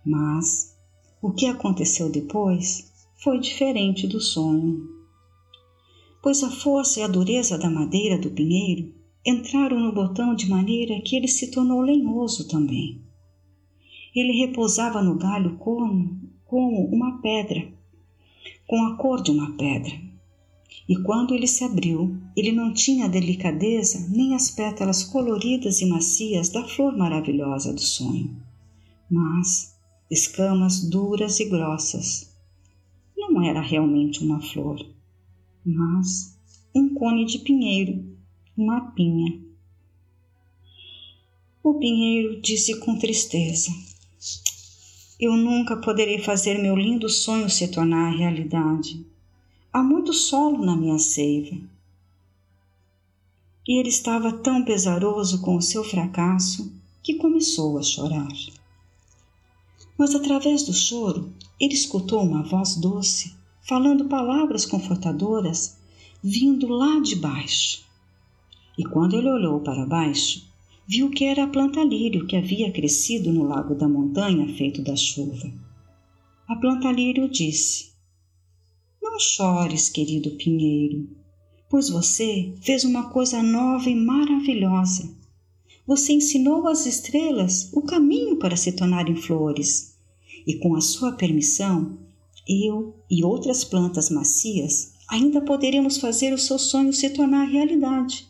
Mas 0.06 0.76
o 1.22 1.32
que 1.32 1.48
aconteceu 1.48 2.12
depois 2.12 2.92
foi 3.16 3.40
diferente 3.40 4.06
do 4.06 4.20
sonho. 4.20 4.88
Pois 6.22 6.44
a 6.44 6.52
força 6.52 7.00
e 7.00 7.04
a 7.04 7.08
dureza 7.08 7.58
da 7.58 7.70
madeira 7.70 8.18
do 8.18 8.30
pinheiro 8.32 8.94
entraram 9.26 9.80
no 9.80 9.92
botão 9.92 10.36
de 10.36 10.48
maneira 10.48 11.02
que 11.02 11.16
ele 11.16 11.28
se 11.28 11.50
tornou 11.50 11.82
lenhoso 11.82 12.48
também. 12.48 13.02
Ele 14.16 14.34
repousava 14.34 15.02
no 15.02 15.18
galho 15.18 15.58
como, 15.58 16.20
como 16.46 16.86
uma 16.86 17.22
pedra, 17.22 17.68
com 18.68 18.86
a 18.86 18.96
cor 18.98 19.22
de 19.24 19.32
uma 19.32 19.58
pedra. 19.58 20.05
E 20.88 20.96
quando 21.02 21.34
ele 21.34 21.48
se 21.48 21.64
abriu, 21.64 22.18
ele 22.36 22.52
não 22.52 22.74
tinha 22.74 23.06
a 23.06 23.10
delicadeza 23.10 24.08
nem 24.10 24.36
as 24.36 24.52
pétalas 24.52 25.04
coloridas 25.04 25.82
e 25.82 25.86
macias 25.86 26.50
da 26.50 26.64
flor 26.64 26.96
maravilhosa 26.96 27.74
do 27.74 27.82
sonho, 27.82 28.36
mas 29.10 29.76
escamas 30.10 30.88
duras 30.90 31.40
e 31.40 31.46
grossas. 31.46 32.36
Não 33.18 33.42
era 33.42 33.62
realmente 33.62 34.24
uma 34.24 34.42
flor, 34.42 34.86
mas 35.66 36.38
um 36.76 36.94
cone 36.94 37.26
de 37.26 37.40
pinheiro 37.40 38.16
uma 38.58 38.92
pinha. 38.92 39.44
O 41.62 41.74
pinheiro 41.74 42.42
disse 42.42 42.80
com 42.80 42.98
tristeza: 42.98 43.72
Eu 45.20 45.36
nunca 45.36 45.78
poderei 45.78 46.20
fazer 46.20 46.58
meu 46.60 46.76
lindo 46.76 47.10
sonho 47.10 47.50
se 47.50 47.68
tornar 47.68 48.12
realidade. 48.12 49.06
Há 49.76 49.84
muito 49.84 50.14
solo 50.14 50.66
na 50.66 50.74
minha 50.74 50.98
seiva. 50.98 51.54
E 53.68 53.78
ele 53.78 53.90
estava 53.90 54.32
tão 54.32 54.64
pesaroso 54.64 55.42
com 55.42 55.58
o 55.58 55.62
seu 55.62 55.84
fracasso 55.84 56.72
que 57.04 57.16
começou 57.16 57.78
a 57.78 57.84
chorar. 57.84 58.32
Mas 59.98 60.16
através 60.16 60.64
do 60.64 60.72
choro, 60.72 61.30
ele 61.60 61.74
escutou 61.74 62.24
uma 62.24 62.42
voz 62.42 62.78
doce, 62.78 63.36
falando 63.68 64.06
palavras 64.06 64.66
confortadoras, 64.66 65.78
vindo 66.24 66.70
lá 66.70 67.02
de 67.02 67.18
baixo. 67.18 67.84
E 68.78 68.84
quando 68.86 69.18
ele 69.18 69.30
olhou 69.30 69.60
para 69.60 69.86
baixo, 69.86 70.48
viu 70.88 71.10
que 71.10 71.26
era 71.26 71.44
a 71.44 71.50
planta 71.50 71.84
lírio 71.84 72.26
que 72.26 72.38
havia 72.38 72.72
crescido 72.72 73.30
no 73.30 73.44
lago 73.44 73.76
da 73.76 73.90
montanha 73.90 74.48
feito 74.56 74.82
da 74.82 74.96
chuva. 74.96 75.52
A 76.48 76.56
planta 76.56 76.90
lírio 76.94 77.28
disse: 77.28 77.94
Não 79.16 79.20
chores, 79.22 79.88
querido 79.88 80.32
pinheiro, 80.32 81.08
pois 81.70 81.90
você 81.90 82.54
fez 82.62 82.84
uma 82.84 83.12
coisa 83.12 83.42
nova 83.42 83.90
e 83.90 83.96
maravilhosa. 83.96 85.10
Você 85.88 86.12
ensinou 86.12 86.68
às 86.68 86.86
estrelas 86.86 87.72
o 87.72 87.82
caminho 87.82 88.38
para 88.38 88.58
se 88.58 88.74
tornarem 88.74 89.16
flores, 89.16 89.96
e 90.46 90.60
com 90.60 90.76
a 90.76 90.82
sua 90.82 91.14
permissão, 91.14 91.98
eu 92.46 92.94
e 93.10 93.24
outras 93.24 93.64
plantas 93.64 94.10
macias 94.10 94.92
ainda 95.08 95.40
poderemos 95.40 95.98
fazer 95.98 96.34
o 96.34 96.38
seu 96.38 96.60
sonho 96.60 96.92
se 96.92 97.10
tornar 97.12 97.46
realidade. 97.46 98.28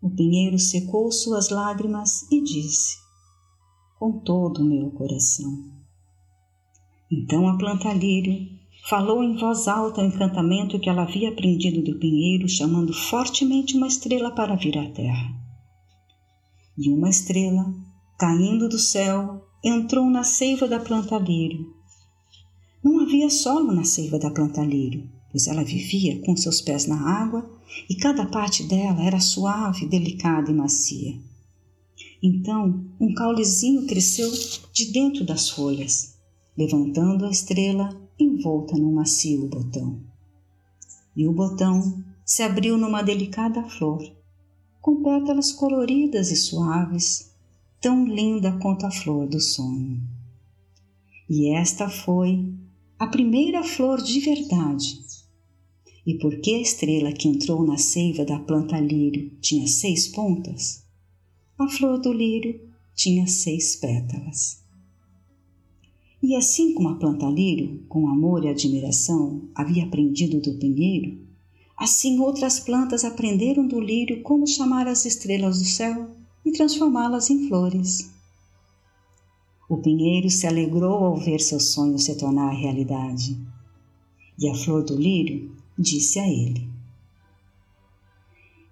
O 0.00 0.08
pinheiro 0.08 0.58
secou 0.58 1.12
suas 1.12 1.50
lágrimas 1.50 2.22
e 2.32 2.40
disse: 2.40 2.96
Com 3.98 4.12
todo 4.20 4.62
o 4.62 4.64
meu 4.64 4.90
coração. 4.92 5.76
Então 7.10 7.48
a 7.48 7.56
planta 7.56 7.92
lírio 7.92 8.48
falou 8.88 9.22
em 9.22 9.36
voz 9.36 9.68
alta 9.68 10.00
o 10.00 10.04
encantamento 10.04 10.78
que 10.78 10.88
ela 10.88 11.02
havia 11.02 11.28
aprendido 11.28 11.82
do 11.82 11.98
pinheiro, 11.98 12.48
chamando 12.48 12.92
fortemente 12.92 13.76
uma 13.76 13.86
estrela 13.86 14.30
para 14.30 14.56
vir 14.56 14.76
à 14.78 14.90
terra. 14.90 15.34
E 16.78 16.90
uma 16.90 17.08
estrela, 17.08 17.74
caindo 18.18 18.68
do 18.68 18.78
céu, 18.78 19.44
entrou 19.64 20.10
na 20.10 20.22
seiva 20.22 20.68
da 20.68 20.78
planta 20.78 21.18
lírio. 21.18 21.74
Não 22.82 23.00
havia 23.00 23.30
solo 23.30 23.72
na 23.72 23.84
seiva 23.84 24.18
da 24.18 24.30
planta 24.30 24.62
lírio, 24.62 25.08
pois 25.30 25.46
ela 25.46 25.64
vivia 25.64 26.20
com 26.22 26.36
seus 26.36 26.60
pés 26.60 26.86
na 26.86 27.22
água 27.22 27.50
e 27.88 27.96
cada 27.96 28.26
parte 28.26 28.62
dela 28.64 29.02
era 29.02 29.20
suave, 29.20 29.86
delicada 29.86 30.50
e 30.50 30.54
macia. 30.54 31.18
Então, 32.22 32.84
um 33.00 33.14
caulezinho 33.14 33.86
cresceu 33.86 34.30
de 34.72 34.92
dentro 34.92 35.24
das 35.24 35.50
folhas, 35.50 36.15
levantando 36.56 37.26
a 37.26 37.30
estrela 37.30 37.88
envolta 38.18 38.76
num 38.76 38.92
macio 38.92 39.46
botão. 39.46 40.00
E 41.14 41.26
o 41.26 41.32
botão 41.32 42.04
se 42.24 42.42
abriu 42.42 42.76
numa 42.76 43.02
delicada 43.02 43.62
flor, 43.64 44.02
com 44.80 45.02
pétalas 45.02 45.52
coloridas 45.52 46.30
e 46.30 46.36
suaves, 46.36 47.32
tão 47.80 48.06
linda 48.06 48.58
quanto 48.58 48.86
a 48.86 48.90
flor 48.90 49.26
do 49.28 49.40
sonho. 49.40 50.00
E 51.28 51.50
esta 51.54 51.88
foi 51.88 52.52
a 52.98 53.06
primeira 53.06 53.62
flor 53.62 54.00
de 54.00 54.20
verdade 54.20 55.06
e 56.06 56.14
porque 56.14 56.52
a 56.52 56.60
estrela 56.60 57.12
que 57.12 57.26
entrou 57.26 57.66
na 57.66 57.76
seiva 57.76 58.24
da 58.24 58.38
planta 58.38 58.78
lírio 58.78 59.30
tinha 59.40 59.66
seis 59.66 60.06
pontas, 60.06 60.84
a 61.58 61.68
flor 61.68 61.98
do 61.98 62.12
lírio 62.12 62.60
tinha 62.94 63.26
seis 63.26 63.74
pétalas. 63.74 64.64
E 66.22 66.34
assim 66.34 66.74
como 66.74 66.88
a 66.88 66.94
planta 66.96 67.26
lírio, 67.26 67.84
com 67.88 68.08
amor 68.08 68.44
e 68.44 68.48
admiração, 68.48 69.42
havia 69.54 69.84
aprendido 69.84 70.40
do 70.40 70.58
pinheiro, 70.58 71.18
assim 71.76 72.18
outras 72.20 72.58
plantas 72.58 73.04
aprenderam 73.04 73.66
do 73.66 73.78
lírio 73.78 74.22
como 74.22 74.46
chamar 74.46 74.88
as 74.88 75.04
estrelas 75.04 75.58
do 75.58 75.66
céu 75.66 76.10
e 76.44 76.52
transformá-las 76.52 77.28
em 77.28 77.46
flores. 77.48 78.10
O 79.68 79.76
pinheiro 79.76 80.30
se 80.30 80.46
alegrou 80.46 81.04
ao 81.04 81.16
ver 81.16 81.40
seu 81.40 81.58
sonho 81.58 81.98
se 81.98 82.16
tornar 82.16 82.50
realidade. 82.50 83.36
E 84.38 84.48
a 84.48 84.54
flor 84.54 84.84
do 84.84 84.96
lírio 84.96 85.54
disse 85.76 86.20
a 86.20 86.28
ele: 86.28 86.68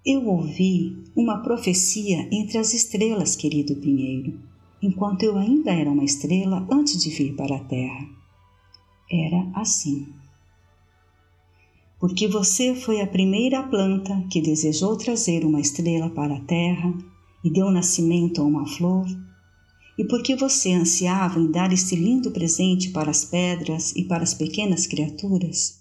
Eu 0.05 0.25
ouvi 0.25 0.97
uma 1.15 1.39
profecia 1.43 2.27
entre 2.31 2.57
as 2.57 2.73
estrelas, 2.73 3.35
querido 3.35 3.75
Pinheiro, 3.75 4.39
enquanto 4.85 5.23
eu 5.23 5.37
ainda 5.37 5.71
era 5.71 5.89
uma 5.89 6.03
estrela 6.03 6.67
antes 6.71 7.01
de 7.01 7.09
vir 7.09 7.35
para 7.35 7.55
a 7.55 7.63
Terra. 7.63 8.07
Era 9.11 9.49
assim. 9.55 10.07
Porque 11.99 12.27
você 12.27 12.75
foi 12.75 13.01
a 13.01 13.07
primeira 13.07 13.63
planta 13.63 14.23
que 14.29 14.41
desejou 14.41 14.95
trazer 14.95 15.43
uma 15.43 15.59
estrela 15.59 16.09
para 16.09 16.35
a 16.35 16.41
Terra 16.41 16.93
e 17.43 17.49
deu 17.49 17.71
nascimento 17.71 18.41
a 18.41 18.45
uma 18.45 18.67
flor, 18.67 19.05
e 19.97 20.03
porque 20.03 20.35
você 20.35 20.73
ansiava 20.73 21.39
em 21.39 21.49
dar 21.49 21.71
esse 21.71 21.95
lindo 21.95 22.31
presente 22.31 22.89
para 22.89 23.09
as 23.09 23.23
pedras 23.23 23.95
e 23.95 24.03
para 24.03 24.23
as 24.23 24.33
pequenas 24.33 24.85
criaturas, 24.85 25.79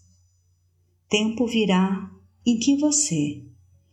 tempo 1.08 1.46
virá 1.46 2.10
em 2.46 2.58
que 2.58 2.76
você, 2.76 3.42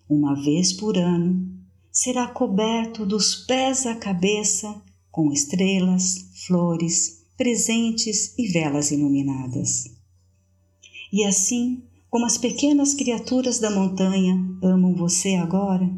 uma 0.07 0.35
vez 0.35 0.71
por 0.73 0.97
ano, 0.97 1.49
será 1.91 2.27
coberto 2.27 3.05
dos 3.05 3.35
pés 3.35 3.85
à 3.85 3.95
cabeça 3.95 4.81
com 5.11 5.31
estrelas, 5.31 6.29
flores, 6.47 7.25
presentes 7.37 8.37
e 8.37 8.47
velas 8.47 8.91
iluminadas. 8.91 9.85
E 11.11 11.25
assim 11.25 11.83
como 12.09 12.25
as 12.25 12.37
pequenas 12.37 12.93
criaturas 12.93 13.59
da 13.59 13.69
montanha 13.69 14.35
amam 14.61 14.93
você 14.93 15.35
agora, 15.35 15.89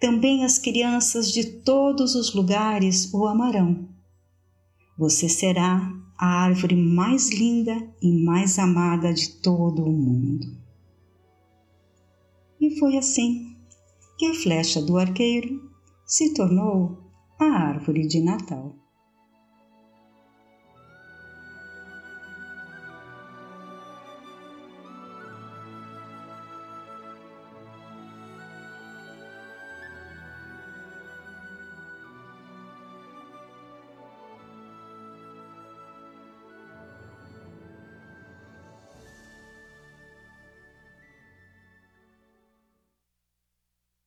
também 0.00 0.44
as 0.44 0.58
crianças 0.58 1.32
de 1.32 1.44
todos 1.44 2.14
os 2.14 2.34
lugares 2.34 3.12
o 3.12 3.26
amarão. 3.26 3.88
Você 4.96 5.28
será 5.28 5.92
a 6.18 6.26
árvore 6.26 6.76
mais 6.76 7.30
linda 7.30 7.88
e 8.02 8.12
mais 8.24 8.58
amada 8.58 9.12
de 9.12 9.30
todo 9.40 9.84
o 9.84 9.92
mundo. 9.92 10.46
E 12.60 12.76
foi 12.78 12.96
assim 12.96 13.56
que 14.18 14.26
a 14.26 14.34
flecha 14.34 14.82
do 14.82 14.98
arqueiro 14.98 15.70
se 16.04 16.34
tornou 16.34 17.07
a 17.38 17.44
árvore 17.70 18.06
de 18.06 18.20
Natal. 18.20 18.87